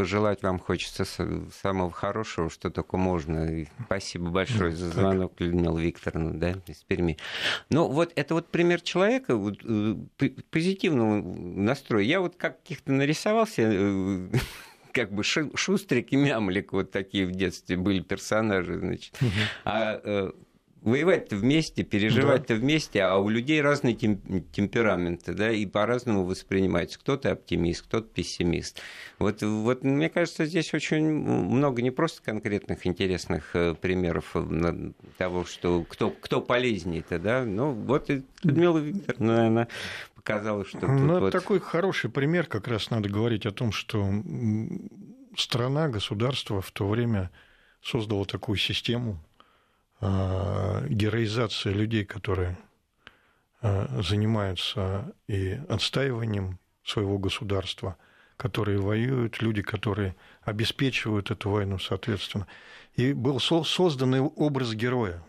[0.00, 3.44] пожелать вам хочется самого хорошего, что только можно.
[3.54, 7.18] И спасибо большое за звонок, Людмила Викторовна, да, из Перми.
[7.68, 9.96] Ну, вот это вот пример человека вот, э,
[10.50, 12.02] позитивного настроя.
[12.02, 14.28] Я вот каких-то нарисовался э,
[14.92, 19.18] как бы Шустрик и Мямлик вот такие в детстве были персонажи, значит.
[19.66, 20.30] А э,
[20.82, 22.60] воевать-то вместе, переживать-то да.
[22.60, 24.20] вместе, а у людей разные тем,
[24.52, 26.98] темпераменты, да, и по-разному воспринимаются.
[26.98, 28.80] Кто-то оптимист, кто-то пессимист.
[29.18, 35.44] Вот, вот мне кажется, здесь очень много не просто конкретных интересных э, примеров э, того,
[35.44, 39.68] что кто, кто полезнее-то, да, ну вот и Людмила Викторовна, наверное,
[40.14, 40.86] показала, что...
[40.86, 41.32] Ну, это вот...
[41.32, 44.06] такой хороший пример, как раз надо говорить о том, что
[45.36, 47.30] страна, государство в то время
[47.82, 49.18] создало такую систему,
[50.00, 52.56] героизация людей, которые
[53.60, 57.96] э, занимаются и отстаиванием своего государства,
[58.36, 62.46] которые воюют, люди, которые обеспечивают эту войну, соответственно.
[62.96, 65.22] И был создан образ героя.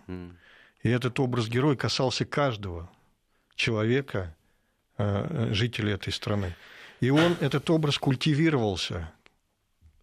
[0.84, 2.89] И этот образ героя касался каждого
[3.55, 4.36] человека,
[4.97, 6.55] э, жителей этой страны.
[7.01, 9.12] И он, этот образ культивировался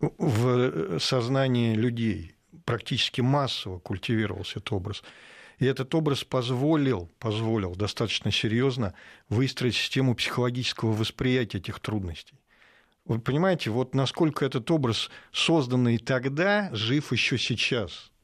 [0.00, 2.37] в сознании людей
[2.68, 5.02] практически массово культивировался этот образ.
[5.58, 8.92] И этот образ позволил, позволил достаточно серьезно
[9.30, 12.34] выстроить систему психологического восприятия этих трудностей.
[13.06, 18.10] Вы понимаете, вот насколько этот образ, созданный тогда, жив еще сейчас–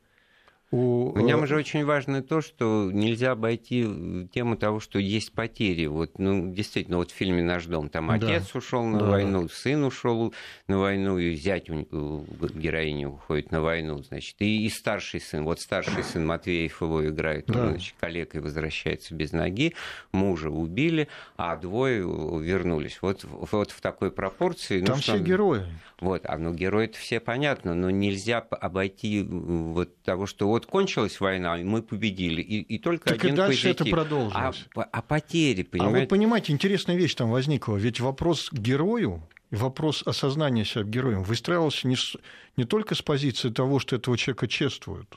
[0.70, 1.12] у...
[1.12, 5.86] В нем же очень важно то, что нельзя обойти тему того, что есть потери.
[5.86, 8.14] Вот, ну, действительно, вот в фильме «Наш дом» там да.
[8.14, 9.06] отец ушел на да.
[9.06, 10.34] войну, сын ушел
[10.66, 12.24] на войну, и зять у
[12.54, 17.46] героини уходит на войну, значит, и, и старший сын, вот старший сын Матвеев его играет,
[17.46, 17.60] да.
[17.60, 19.74] он, значит, коллегой возвращается без ноги,
[20.12, 22.98] мужа убили, а двое вернулись.
[23.00, 24.80] Вот, вот в такой пропорции.
[24.80, 25.22] Ну, там ну, все что...
[25.22, 25.62] герои.
[26.04, 31.58] Вот, а ну герои-то все понятно, но нельзя обойти вот того, что вот кончилась война,
[31.58, 33.86] и мы победили, и, и только так один и дальше позитив.
[33.86, 34.66] это продолжилось.
[34.76, 35.96] А, а потери, понимаете?
[35.96, 41.22] А вы понимаете, интересная вещь там возникла, ведь вопрос к герою, вопрос осознания себя героем
[41.22, 42.18] выстраивался не, с,
[42.58, 45.08] не только с позиции того, что этого человека чествуют,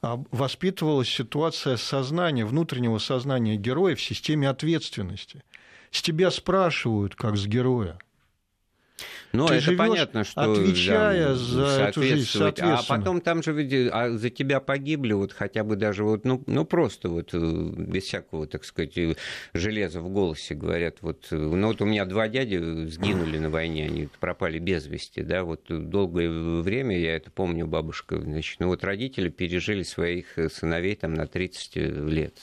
[0.00, 5.44] а воспитывалась ситуация сознания, внутреннего сознания героя в системе ответственности.
[5.90, 7.98] С тебя спрашивают, как с героя–
[9.32, 10.52] ну, Ты это понятно, что...
[10.52, 13.50] Отвечая да, за эту жизнь, А потом там же
[13.92, 18.04] а за тебя погибли вот хотя бы даже вот, ну, ну просто вот э, без
[18.04, 19.14] всякого, так сказать, э,
[19.54, 20.96] железа в голосе говорят.
[21.00, 25.22] Вот, э, ну вот у меня два дяди сгинули на войне, они пропали без вести,
[25.22, 30.96] да, вот долгое время, я это помню, бабушка, значит, ну вот родители пережили своих сыновей
[30.96, 32.38] там на 30 лет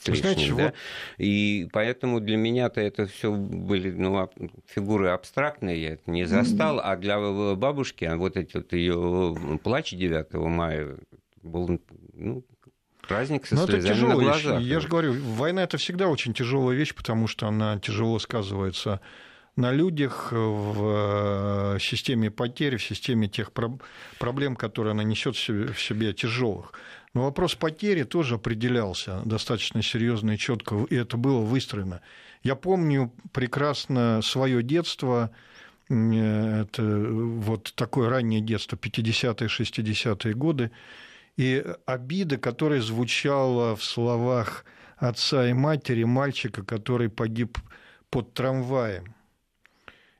[0.00, 0.64] с лишним, Знаете, да?
[0.64, 0.74] Вот...
[1.18, 4.30] И поэтому для меня-то это все были ну,
[4.66, 7.18] фигуры абстрактные, я это не застал, а для
[7.54, 10.96] бабушки а вот эти вот ее плач 9 мая
[11.42, 11.80] был
[12.14, 12.44] ну,
[13.06, 14.60] праздник со Но ну, слезами на глазах.
[14.60, 14.68] Вещь.
[14.68, 19.00] Я же говорю, война это всегда очень тяжелая вещь, потому что она тяжело сказывается
[19.56, 26.12] на людях, в э, системе потерь, в системе тех проблем, которые она несет в себе
[26.12, 26.72] тяжелых.
[27.12, 32.00] Но вопрос потери тоже определялся достаточно серьезно и четко, и это было выстроено.
[32.42, 35.30] Я помню прекрасно свое детство,
[35.88, 40.70] это вот такое раннее детство, 50-е, 60-е годы,
[41.36, 44.64] и обида, которая звучала в словах
[44.96, 47.58] отца и матери мальчика, который погиб
[48.08, 49.14] под трамваем.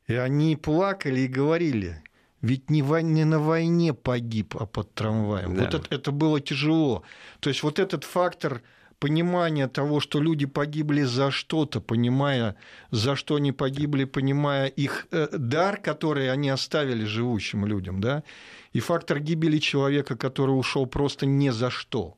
[0.09, 2.03] И они плакали и говорили,
[2.43, 5.55] ведь не, не на войне погиб, а под трамваем.
[5.55, 5.65] Да.
[5.65, 7.03] Вот это, это было тяжело.
[7.41, 8.63] То есть вот этот фактор
[8.99, 12.55] понимания того, что люди погибли за что-то, понимая,
[12.91, 18.23] за что они погибли, понимая их э, дар, который они оставили живущим людям, да,
[18.75, 22.17] и фактор гибели человека, который ушел просто не за что.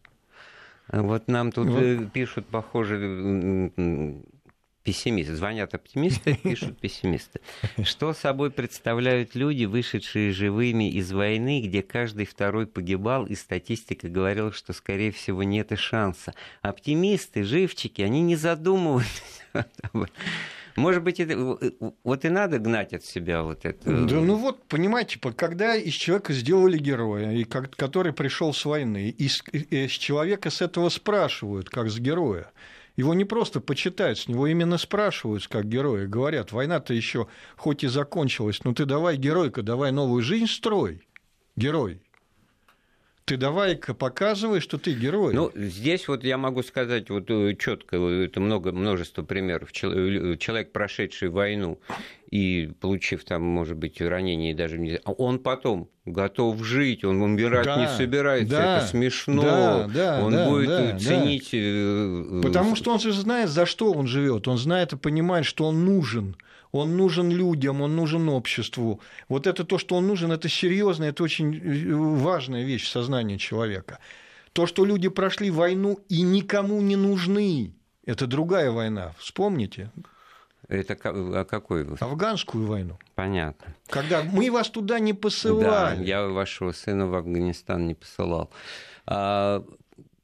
[0.88, 1.82] Вот нам тут вот.
[1.82, 3.70] Э, пишут, похоже,
[4.82, 5.34] пессимисты.
[5.34, 7.40] Звонят оптимисты, пишут пессимисты.
[7.82, 14.52] Что собой представляют люди, вышедшие живыми из войны, где каждый второй погибал, и статистика говорила,
[14.52, 16.34] что, скорее всего, нет и шанса.
[16.60, 19.22] Оптимисты, живчики, они не задумываются.
[20.76, 21.58] Может быть, это,
[22.02, 23.84] вот и надо гнать от себя вот это.
[23.84, 29.28] Да, ну вот, понимаете, когда из человека сделали героя, и который пришел с войны, и
[29.28, 32.50] с человека с этого спрашивают, как с героя.
[33.02, 36.06] Его не просто почитают, с него именно спрашивают, как героя.
[36.06, 41.02] Говорят, война-то еще хоть и закончилась, но ты давай, геройка, давай новую жизнь строй,
[41.56, 42.00] герой
[43.32, 45.32] ты давай-ка показывай, что ты герой.
[45.32, 49.70] Ну, здесь вот я могу сказать вот э, четко, это много, множество примеров.
[49.82, 51.78] Э, человек, прошедший войну
[52.30, 55.00] и получив там, может быть, ранение, даже.
[55.04, 60.24] А он потом готов жить, он умирать да, не собирается, да, это смешно, да, да,
[60.24, 61.50] он да, будет да, ценить...
[61.52, 62.46] Да.
[62.46, 65.86] Потому что он же знает, за что он живет, он знает и понимает, что он
[65.86, 66.36] нужен
[66.72, 69.00] он нужен людям, он нужен обществу.
[69.28, 73.36] Вот это то, что он нужен, это серьезно, это очень э, важная вещь в сознании
[73.36, 73.98] человека.
[74.52, 79.14] То, что люди прошли войну и никому не нужны, это другая война.
[79.18, 79.90] Вспомните.
[80.68, 81.86] Это а какой?
[82.00, 82.98] Афганскую войну.
[83.14, 83.74] Понятно.
[83.88, 85.98] Когда мы вас туда не посылали.
[85.98, 88.50] Да, я вашего сына в Афганистан не посылал.
[89.06, 89.64] А,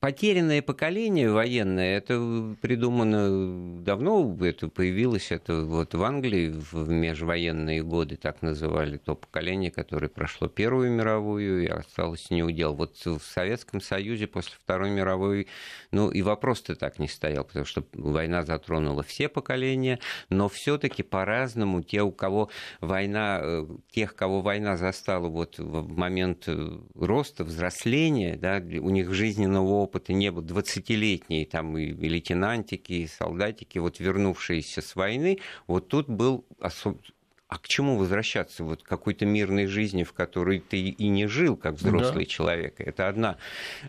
[0.00, 8.14] Потерянное поколение военное, это придумано давно, это появилось, это вот в Англии в межвоенные годы
[8.14, 12.74] так называли, то поколение, которое прошло Первую мировую и осталось неудел.
[12.74, 15.48] Вот в Советском Союзе после Второй мировой,
[15.90, 19.98] ну и вопрос-то так не стоял, потому что война затронула все поколения,
[20.30, 25.88] но все таки по-разному те, у кого война, э, тех, кого война застала вот в
[25.88, 32.92] момент э, роста, взросления, да, у них жизненного не было, 20-летние там и, и лейтенантики,
[32.92, 37.00] и солдатики, вот вернувшиеся с войны, вот тут был особ
[37.48, 41.74] а к чему возвращаться вот какой-то мирной жизни, в которой ты и не жил как
[41.74, 42.30] взрослый да.
[42.30, 42.74] человек?
[42.78, 43.38] Это одна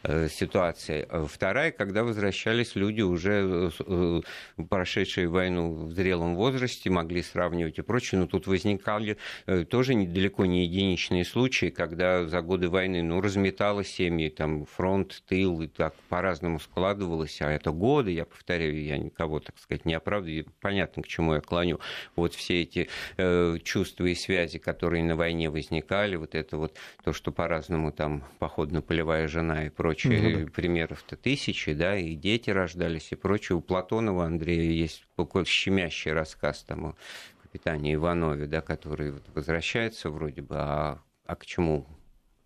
[0.04, 1.06] э, ситуация.
[1.28, 4.22] Вторая, когда возвращались люди уже э,
[4.70, 10.46] прошедшие войну в зрелом возрасте, могли сравнивать и прочее, но тут возникали э, тоже недалеко
[10.46, 15.94] не единичные случаи, когда за годы войны ну, разметало семьи, там фронт, тыл, и так
[16.08, 21.08] по-разному складывалось, а это годы, я повторяю, я никого, так сказать, не оправдываю, понятно, к
[21.08, 21.82] чему я клоню.
[22.16, 27.14] Вот все эти э, чувства и связи, которые на войне возникали, вот это вот то,
[27.14, 30.52] что по-разному там походно-полевая жена и прочие ну, да.
[30.52, 33.58] примеров-то тысячи, да, и дети рождались и прочее.
[33.58, 36.96] У Платонова Андрея есть буквально щемящий рассказ там о
[37.42, 41.88] капитане Иванове, да, который вот возвращается вроде бы, а, а к чему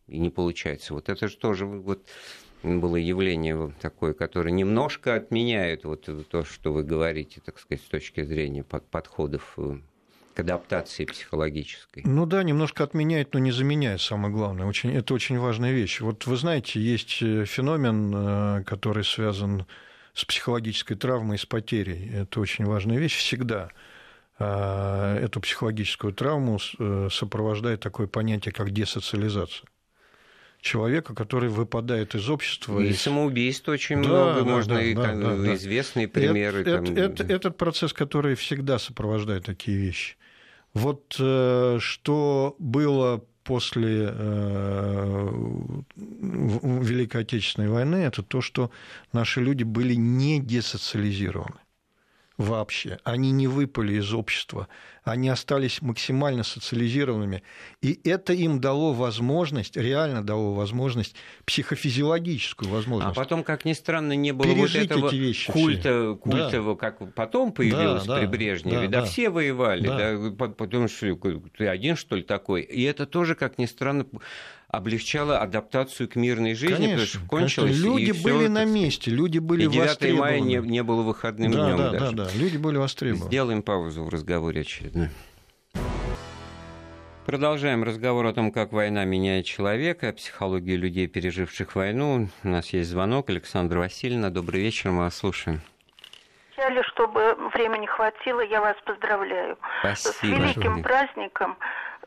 [0.07, 0.93] и не получается.
[0.93, 2.07] Вот это же тоже вот
[2.63, 8.23] было явление такое, которое немножко отменяет вот то, что вы говорите, так сказать, с точки
[8.23, 9.79] зрения подходов э,
[10.34, 12.04] к адаптации психологической.
[12.06, 14.65] Ну да, немножко отменяет, но не заменяет, самое главное.
[14.65, 16.02] Очень, это очень важная вещь.
[16.02, 19.65] Вот вы знаете, есть э, феномен, э, который связан
[20.13, 22.10] с психологической травмой, с потерей.
[22.13, 23.69] Это очень важная вещь всегда.
[24.40, 29.67] А, эту психологическую травму э, сопровождает такое понятие, как десоциализация
[30.63, 32.79] человека, который выпадает из общества.
[32.79, 33.02] И из...
[33.02, 36.62] самоубийств очень да, много, да, можно да, и да, да, известные примеры.
[36.62, 36.96] Это, там...
[36.96, 40.15] это, этот процесс, который всегда сопровождает такие вещи.
[40.74, 45.30] Вот э, что было после э,
[45.96, 48.71] Великой Отечественной войны, это то, что
[49.12, 51.62] наши люди были не десоциализированы
[52.38, 53.00] вообще.
[53.04, 54.67] Они не выпали из общества,
[55.04, 57.44] они остались максимально социализированными.
[57.81, 61.15] И это им дало возможность, реально дало возможность,
[61.46, 63.17] психофизиологическую возможность.
[63.17, 66.75] А потом, как ни странно, не было вот этого эти вещи культа, культа да.
[66.75, 68.88] как потом появилось да, при Брежневе.
[68.88, 70.17] Да, да, да все воевали, да.
[70.17, 71.15] Да, потому что
[71.58, 72.62] ты один, что ли, такой.
[72.62, 74.06] И это тоже, как ни странно,
[74.74, 77.71] облегчало адаптацию к мирной жизни, конечно, потому что кончилось.
[77.80, 77.86] Конечно.
[77.86, 80.21] Люди и были всё, на месте, люди были и 9 востребованы.
[80.21, 82.15] мая не, не было выходным да, днем да, даже.
[82.15, 83.28] Да, да, люди были востребованы.
[83.28, 85.10] Сделаем паузу в разговоре очередной.
[87.28, 92.30] Продолжаем разговор о том, как война меняет человека, о психологии людей, переживших войну.
[92.44, 93.30] У нас есть звонок.
[93.30, 95.62] Александра Васильевна, добрый вечер, мы вас слушаем.
[96.56, 99.56] Вначале, чтобы времени хватило, я вас поздравляю.
[99.82, 100.13] Спасибо.
[100.13, 101.58] С великим праздником,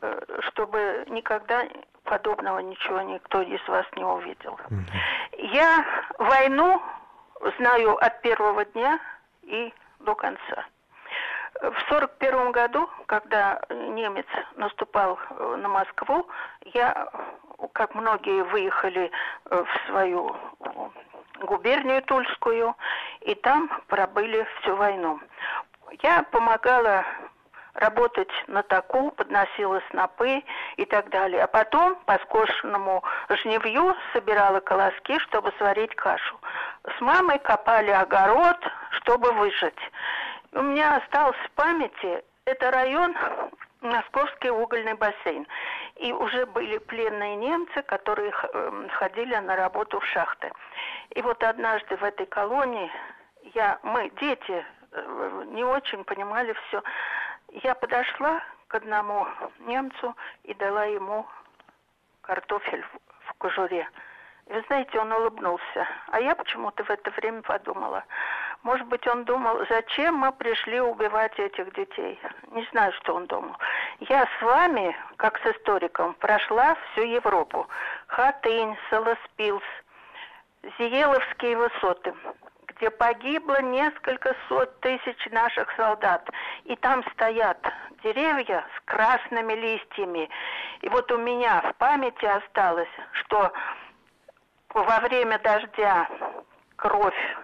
[0.01, 1.65] э, чтобы никогда
[2.07, 4.59] подобного ничего никто из вас не увидел.
[5.37, 5.85] Я
[6.17, 6.81] войну
[7.57, 8.99] знаю от первого дня
[9.43, 10.65] и до конца.
[11.61, 16.27] В сорок первом году, когда немец наступал э, на Москву,
[16.65, 17.09] я,
[17.73, 19.09] как многие, выехали
[19.45, 20.35] э, в свою
[21.41, 22.75] губернию Тульскую,
[23.21, 25.19] и там пробыли всю войну.
[26.03, 27.05] Я помогала
[27.77, 30.43] работать на таку, подносила снопы
[30.75, 31.43] и так далее.
[31.43, 36.39] А потом по скошенному жневью собирала колоски, чтобы сварить кашу.
[36.97, 38.57] С мамой копали огород,
[38.91, 39.79] чтобы выжить.
[40.53, 43.15] У меня остался в памяти, это район
[43.81, 45.47] Московский угольный бассейн.
[45.97, 50.51] И уже были пленные немцы, которые эм, ходили на работу в шахты.
[51.11, 52.91] И вот однажды в этой колонии
[53.53, 56.81] я, мы, дети, э, не очень понимали все.
[57.63, 59.27] Я подошла к одному
[59.59, 61.25] немцу и дала ему
[62.21, 62.85] картофель
[63.25, 63.89] в кожуре.
[64.45, 65.87] И вы знаете, он улыбнулся.
[66.11, 68.03] А я почему-то в это время подумала,
[68.61, 72.19] может быть, он думал, зачем мы пришли убивать этих детей.
[72.51, 73.55] Не знаю, что он думал.
[74.01, 77.67] Я с вами, как с историком, прошла всю Европу.
[78.07, 79.63] Хатынь, Солоспилс,
[80.77, 82.13] Зиеловские высоты
[82.77, 86.29] где погибло несколько сот тысяч наших солдат.
[86.65, 87.57] И там стоят
[88.03, 90.29] деревья с красными листьями.
[90.81, 93.51] И вот у меня в памяти осталось, что
[94.73, 96.07] во время дождя
[96.75, 97.37] кровь,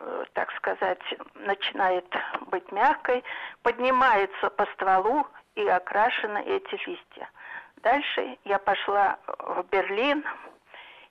[0.00, 1.02] э, так сказать,
[1.34, 2.06] начинает
[2.46, 3.22] быть мягкой,
[3.62, 7.30] поднимается по стволу и окрашены эти листья.
[7.76, 10.24] Дальше я пошла в Берлин,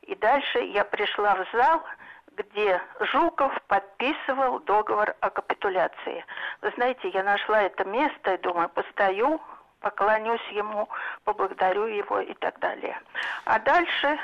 [0.01, 1.81] и дальше я пришла в зал–
[2.35, 6.25] где Жуков подписывал договор о капитуляции.
[6.61, 9.39] Вы знаете, я нашла это место и думаю, постою,
[9.79, 10.87] поклонюсь ему,
[11.23, 12.99] поблагодарю его и так далее.
[13.45, 14.17] А дальше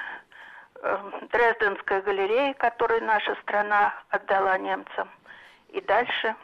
[0.82, 5.10] э, Дрезденская галерея, которую наша страна отдала немцам.
[5.74, 6.36] И дальше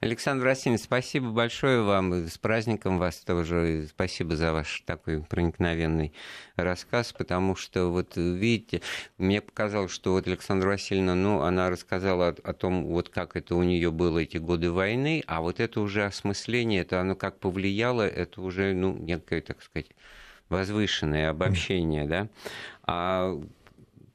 [0.00, 2.26] Александр Васильевич, спасибо большое вам.
[2.26, 3.86] С праздником вас тоже.
[3.86, 6.14] Спасибо за ваш такой проникновенный
[6.56, 8.80] рассказ, потому что, вот видите,
[9.18, 13.54] мне показалось, что вот Александра Васильевна, ну, она рассказала о, о том, вот как это
[13.54, 18.08] у нее было эти годы войны, а вот это уже осмысление, это оно как повлияло,
[18.08, 19.90] это уже, ну, некое, так сказать,
[20.48, 22.28] возвышенное обобщение, да.
[22.84, 23.38] А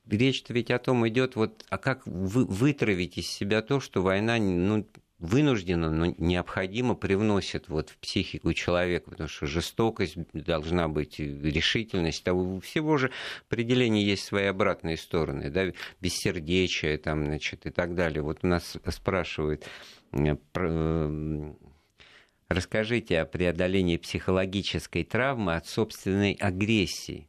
[0.10, 4.38] речь-то ведь о том идет, вот, а как вы вытравить из себя то, что война,
[4.38, 4.86] ну,
[5.20, 12.28] вынужденно, но необходимо привносит вот в психику человека, потому что жестокость должна быть, решительность.
[12.28, 13.12] А у всего же
[13.48, 18.22] определения есть свои обратные стороны, да, бессердечие там, значит, и так далее.
[18.22, 19.66] Вот у нас спрашивают,
[20.12, 21.54] э, э,
[22.50, 27.28] расскажите о преодолении психологической травмы от собственной агрессии.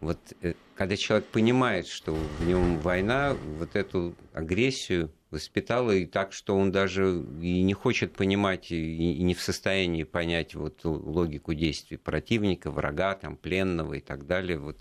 [0.00, 6.32] Вот э, когда человек понимает, что в нем война, вот эту агрессию воспитала и так,
[6.32, 11.98] что он даже и не хочет понимать, и не в состоянии понять вот логику действий
[11.98, 14.80] противника, врага, там, пленного и так далее, вот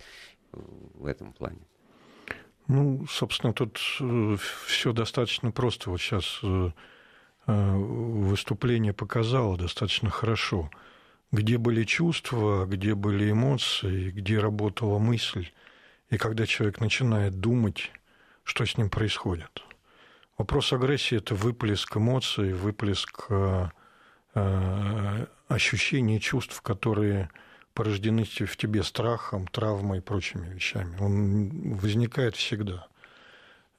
[0.51, 1.59] в этом плане.
[2.67, 5.89] Ну, собственно, тут э, все достаточно просто.
[5.89, 6.69] Вот сейчас э,
[7.47, 10.69] выступление показало достаточно хорошо,
[11.31, 15.49] где были чувства, где были эмоции, где работала мысль,
[16.09, 17.91] и когда человек начинает думать,
[18.43, 19.63] что с ним происходит.
[20.37, 23.69] Вопрос агрессии– это выплеск эмоций, выплеск э,
[24.33, 27.29] э, ощущений, чувств, которые
[27.73, 30.97] порождены в тебе страхом, травмой и прочими вещами.
[30.99, 32.88] Он возникает всегда.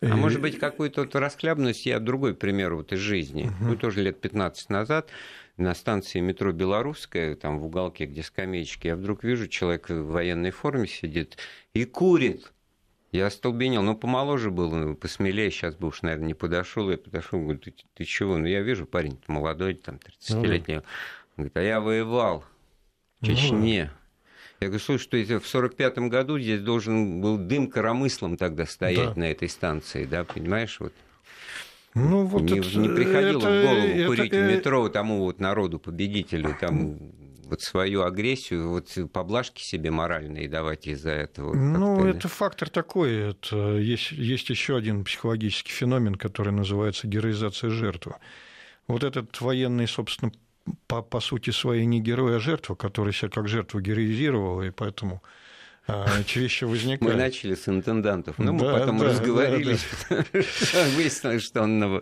[0.02, 0.12] А и...
[0.12, 3.44] может быть, какую-то вот расхлябность, я другой пример вот из жизни.
[3.44, 3.70] Угу.
[3.70, 5.10] Ну, тоже лет 15 назад
[5.56, 10.50] на станции метро Белорусская, там в уголке, где скамеечки, я вдруг вижу, человек в военной
[10.50, 11.36] форме сидит
[11.74, 12.52] и курит
[13.12, 16.90] Я остолбенел, ну, помоложе был, ну, посмелее, сейчас бы уж, наверное, не подошел.
[16.90, 18.38] Я подошел, говорю, ты, ты чего?
[18.38, 20.76] Ну, я вижу, парень молодой, там, 30-летний.
[20.76, 20.82] Ну,
[21.36, 22.44] Говорит, а я воевал
[23.20, 23.90] в ну Чечне.
[24.60, 28.66] Ну, я говорю, слушай, что это в 45-м году здесь должен был дым коромыслом тогда
[28.66, 29.20] стоять да.
[29.20, 30.92] на этой станции, да, понимаешь, вот.
[31.94, 35.20] Ну, вот не, это, не приходило это, в голову это, курить это, в метро тому
[35.20, 36.98] вот народу, победителю, там
[37.46, 41.54] вот свою агрессию, вот поблажки себе моральные давать из-за этого?
[41.54, 43.30] Ну, это фактор такой.
[43.30, 48.16] Это, есть, есть еще один психологический феномен, который называется героизация жертвы.
[48.86, 50.32] Вот этот военный, собственно,
[50.86, 55.22] по, по сути своей не герой, а жертва, который себя как жертву героизировал, и поэтому
[56.20, 57.14] эти вещи возникают.
[57.14, 60.84] Мы начали с интендантов, но мы потом да, разговорились, да, да.
[60.96, 62.00] выяснилось, что он на,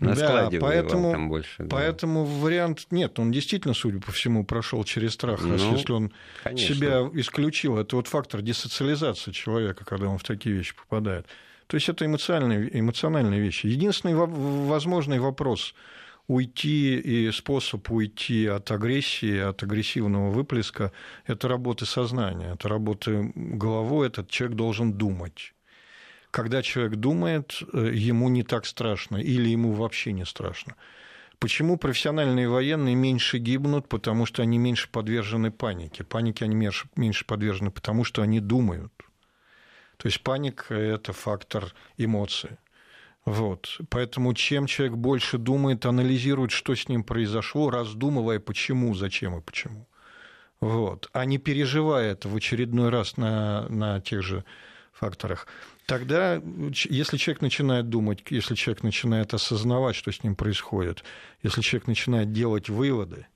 [0.00, 1.66] на складе да, поэтому, там больше.
[1.70, 6.74] Поэтому вариант нет, он действительно, судя по всему, прошел через страх, ну, если он конечно.
[6.74, 7.78] себя исключил.
[7.78, 11.26] Это вот фактор десоциализации человека, когда он в такие вещи попадает.
[11.66, 13.66] То есть это эмоциональные, эмоциональные вещи.
[13.66, 15.74] Единственный возможный вопрос–
[16.30, 20.92] уйти и способ уйти от агрессии, от агрессивного выплеска–
[21.26, 25.54] это работа сознания, это работа головой, этот человек должен думать.
[26.30, 30.76] Когда человек думает, э, ему не так страшно или ему вообще не страшно.
[31.40, 33.88] Почему профессиональные военные меньше гибнут?
[33.88, 36.04] Потому что они меньше подвержены панике.
[36.04, 38.92] Панике они меньше подвержены, потому что они думают.
[39.96, 42.50] То есть паника– это фактор эмоций.
[43.24, 43.80] Вот.
[43.90, 49.86] Поэтому чем человек больше думает, анализирует, что с ним произошло, раздумывая, почему, зачем и почему.
[50.60, 51.08] Вот.
[51.12, 54.44] А не переживая это в очередной раз на, на тех же
[54.92, 55.46] факторах.
[55.86, 56.40] Тогда,
[56.72, 61.02] если человек начинает думать, если человек начинает осознавать, что с ним происходит,
[61.42, 63.26] если человек начинает делать выводы,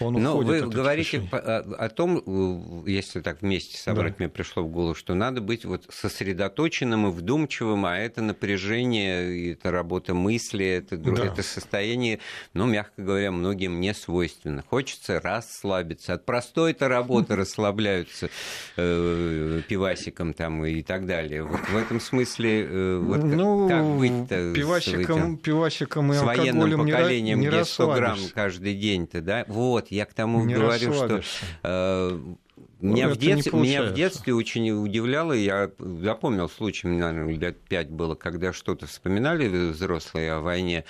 [0.00, 4.24] он Но вы говорите о, о том, э, если так вместе собрать, да.
[4.24, 9.70] мне пришло в голову, что надо быть вот сосредоточенным и вдумчивым, а это напряжение, это
[9.70, 11.26] работа мысли, это, да.
[11.26, 12.20] это состояние,
[12.52, 14.62] ну, мягко говоря, многим не свойственно.
[14.68, 16.14] Хочется расслабиться.
[16.14, 18.28] От простой-то работы расслабляются
[18.76, 21.42] э, пивасиком там и так далее.
[21.42, 26.86] Вот в этом смысле, э, вот ну, как быть-то пивасиком, с, пивасиком и с военным
[26.86, 29.44] поколением, не где 100 грамм каждый день-то, да?
[29.48, 31.22] Вот, вот, я к тому не говорю, что
[31.62, 32.20] э,
[32.80, 38.14] меня, в детстве, меня в детстве очень удивляло, я запомнил случай, наверное, лет пять было,
[38.14, 40.84] когда что-то вспоминали взрослые о войне,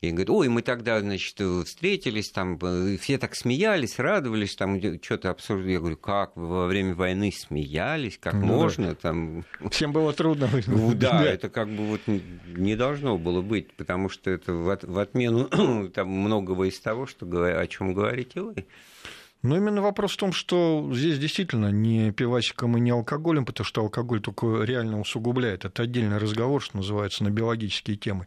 [0.00, 2.58] и говорит, ой, мы тогда, значит, встретились, там,
[2.98, 5.72] все так смеялись, радовались, там, что-то обсуждали.
[5.72, 8.94] Я говорю, как вы во время войны смеялись, как ну, можно, да.
[8.94, 9.44] там...
[9.70, 10.48] Всем было трудно.
[10.66, 14.98] Ну, да, это как бы вот не должно было быть, потому что это в, в
[14.98, 18.66] отмену там многого из того, что, о чем говорите вы.
[19.42, 23.80] Но именно вопрос в том, что здесь действительно не пивасиком и не алкоголем, потому что
[23.80, 25.64] алкоголь только реально усугубляет.
[25.64, 28.26] Это отдельный разговор, что называется, на биологические темы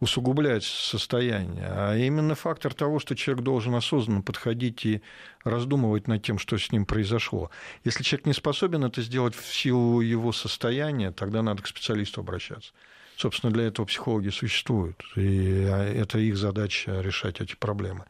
[0.00, 5.02] усугубляет состояние, а именно фактор того, что человек должен осознанно подходить и
[5.42, 7.50] раздумывать над тем, что с ним произошло.
[7.84, 12.72] Если человек не способен это сделать в силу его состояния, тогда надо к специалисту обращаться.
[13.16, 18.04] Собственно, для этого психологи существуют, и а, это их задача решать эти проблемы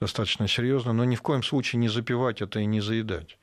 [0.00, 3.38] достаточно серьезно, но ни в коем случае не запивать это и не заедать.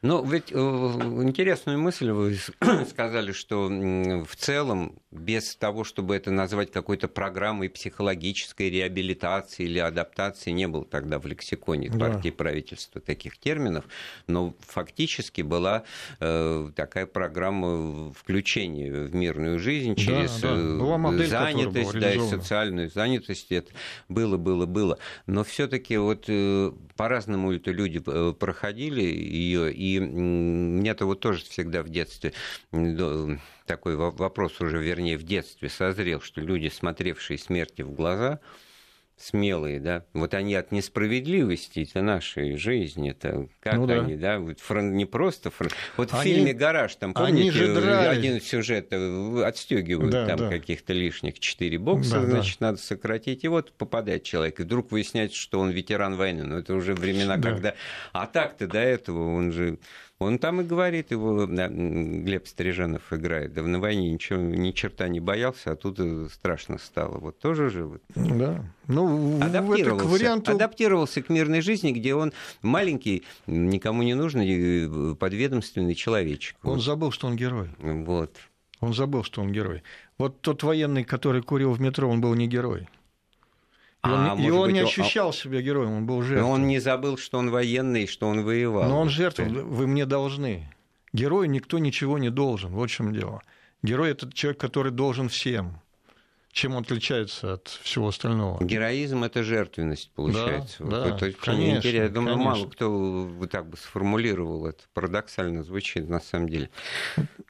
[0.00, 2.38] Но ведь э, интересную мысль вы
[2.90, 10.50] сказали, что в целом без того, чтобы это назвать какой-то программой психологической реабилитации или адаптации,
[10.50, 11.98] не было тогда в лексиконе да.
[11.98, 13.84] партии правительства таких терминов,
[14.26, 15.84] но фактически была
[16.18, 20.60] э, такая программа включения в мирную жизнь через да, да.
[20.60, 23.52] Э, была модель, занятость, да, и социальную занятость.
[23.52, 23.70] Это
[24.08, 24.98] было, было, было.
[25.26, 26.24] Но все-таки вот
[26.96, 32.32] по-разному это люди проходили ее, и мне-то вот тоже всегда в детстве
[33.66, 38.40] такой вопрос уже, вернее, в детстве созрел, что люди, смотревшие смерти в глаза,
[39.22, 44.58] смелые, да, вот они от несправедливости это нашей жизни, это как ну, они, да, вот
[44.58, 45.72] фронт, не просто фронт.
[45.96, 47.64] Вот они, в фильме «Гараж», там, помните,
[48.08, 50.48] один сюжет э, отстегивают да, там да.
[50.48, 52.66] каких-то лишних четыре бокса, да, значит, да.
[52.68, 56.74] надо сократить, и вот попадает человек, и вдруг выясняется, что он ветеран войны, но это
[56.74, 57.50] уже времена, да.
[57.50, 57.74] когда...
[58.12, 59.78] А так-то до этого он же
[60.22, 63.52] он там и говорит, его да, Глеб Стриженов играет.
[63.52, 66.00] Да на войне ничего, ни черта не боялся, а тут
[66.32, 67.18] страшно стало.
[67.18, 68.02] Вот тоже же вот.
[68.14, 68.64] Да.
[68.86, 70.52] Ну, адаптировался, к варианту...
[70.52, 76.56] адаптировался к мирной жизни, где он маленький, никому не нужный, э, подведомственный человечек.
[76.62, 76.82] Он вот.
[76.82, 77.68] забыл, что он герой.
[77.78, 78.36] Вот.
[78.80, 79.82] Он забыл, что он герой.
[80.18, 82.88] Вот тот военный, который курил в метро, он был не герой.
[84.04, 85.32] И он, а, и он быть, не ощущал он...
[85.32, 86.48] себя героем, он был жертвой.
[86.48, 88.88] Но он не забыл, что он военный, что он воевал.
[88.88, 90.68] Но он жертва, вы мне должны.
[91.12, 93.42] Герою никто ничего не должен, вот в чем дело.
[93.82, 95.81] Герой– это человек, который должен всем.
[96.52, 98.62] Чем он отличается от всего остального?
[98.62, 100.84] Героизм– это жертвенность, получается.
[100.84, 102.02] Да, да, это конечно, интересно.
[102.02, 102.52] Я думаю, конечно.
[102.52, 104.84] мало кто вот так бы сформулировал это.
[104.92, 106.68] Парадоксально звучит на самом деле.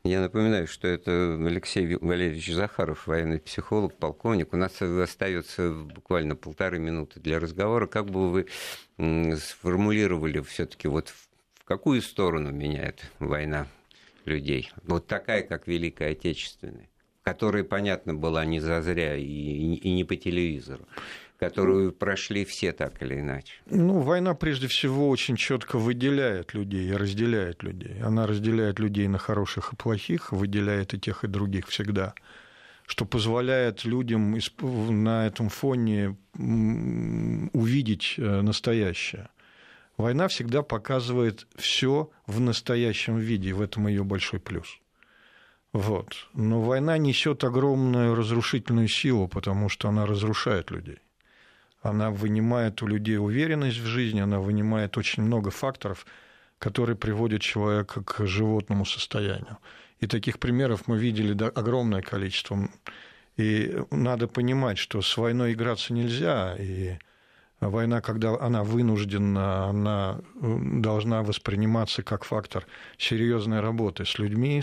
[0.05, 4.53] Я напоминаю, что это Алексей Валерьевич Захаров, военный психолог, полковник.
[4.53, 7.88] У нас остается буквально полторы минуты для разговора.
[7.88, 8.46] Как бы вы
[9.36, 11.12] сформулировали все-таки вот
[11.55, 13.66] в какую сторону меняет война
[14.26, 14.70] людей?
[14.84, 16.88] Вот такая, как Великая Отечественная,
[17.22, 20.86] которая, понятно, была не зазря и, и не по телевизору,
[21.38, 23.54] которую прошли все так или иначе.
[23.66, 28.00] Ну, война прежде всего очень четко выделяет людей и разделяет людей.
[28.02, 32.14] Она разделяет людей на хороших и плохих, выделяет и тех, и других всегда
[32.86, 39.30] что позволяет людям на этом фоне увидеть э, настоящее.
[39.96, 44.78] Война всегда показывает все в настоящем виде, в этом ее большой плюс.
[45.72, 46.28] Вот.
[46.34, 50.98] Но война несет огромную разрушительную силу, потому что она разрушает людей.
[51.80, 56.06] Она вынимает у людей уверенность в жизни, она вынимает очень много факторов,
[56.58, 59.58] которые приводят человека к животному состоянию.
[59.98, 62.68] И таких примеров мы видели огромное количество.
[63.36, 66.98] И надо понимать, что с войной играться нельзя, и
[67.60, 72.66] война, когда она вынуждена, она э, должна восприниматься как фактор
[72.98, 74.62] серьезной работы с людьми,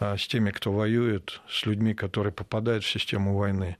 [0.00, 3.76] с теми, кто воюет, с людьми, которые попадают в систему войны.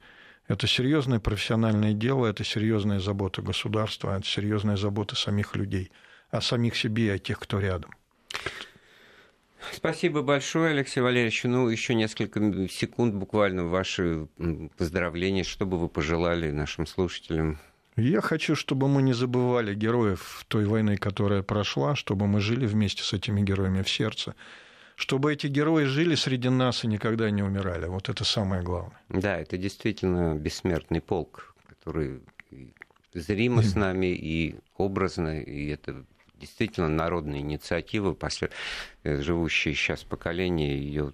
[0.48, 5.90] Это серьезное профессиональное дело, это серьезная забота государства, это серьезная забота самих людей,
[6.30, 7.90] о самих себе и о тех, кто рядом.
[9.72, 11.44] Спасибо большое, Алексей Валерьевич.
[11.44, 14.26] Ну, еще несколько секунд буквально ваши
[14.76, 15.44] поздравления.
[15.44, 17.58] Что бы вы пожелали нашим слушателям?
[17.96, 23.02] Я хочу, чтобы мы не забывали героев той войны, которая прошла, чтобы мы жили вместе
[23.02, 24.36] с этими героями в сердце,
[24.98, 27.86] чтобы эти герои жили среди нас и никогда не умирали.
[27.86, 29.00] Вот это самое главное.
[29.08, 32.20] Да, это действительно бессмертный полк, который
[33.14, 38.50] зримо с нами и образно, и это действительно народная инициатива, после,
[39.04, 41.12] живущие сейчас поколения ее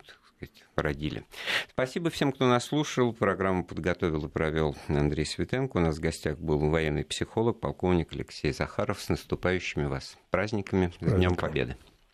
[0.76, 1.24] родили.
[1.68, 3.12] Спасибо всем, кто нас слушал.
[3.12, 5.76] Программу подготовил и провел Андрей Светенко.
[5.76, 9.01] У нас в гостях был военный психолог, полковник Алексей Захаров.
[9.01, 11.76] С наступающими вас праздниками, с Днем Победы.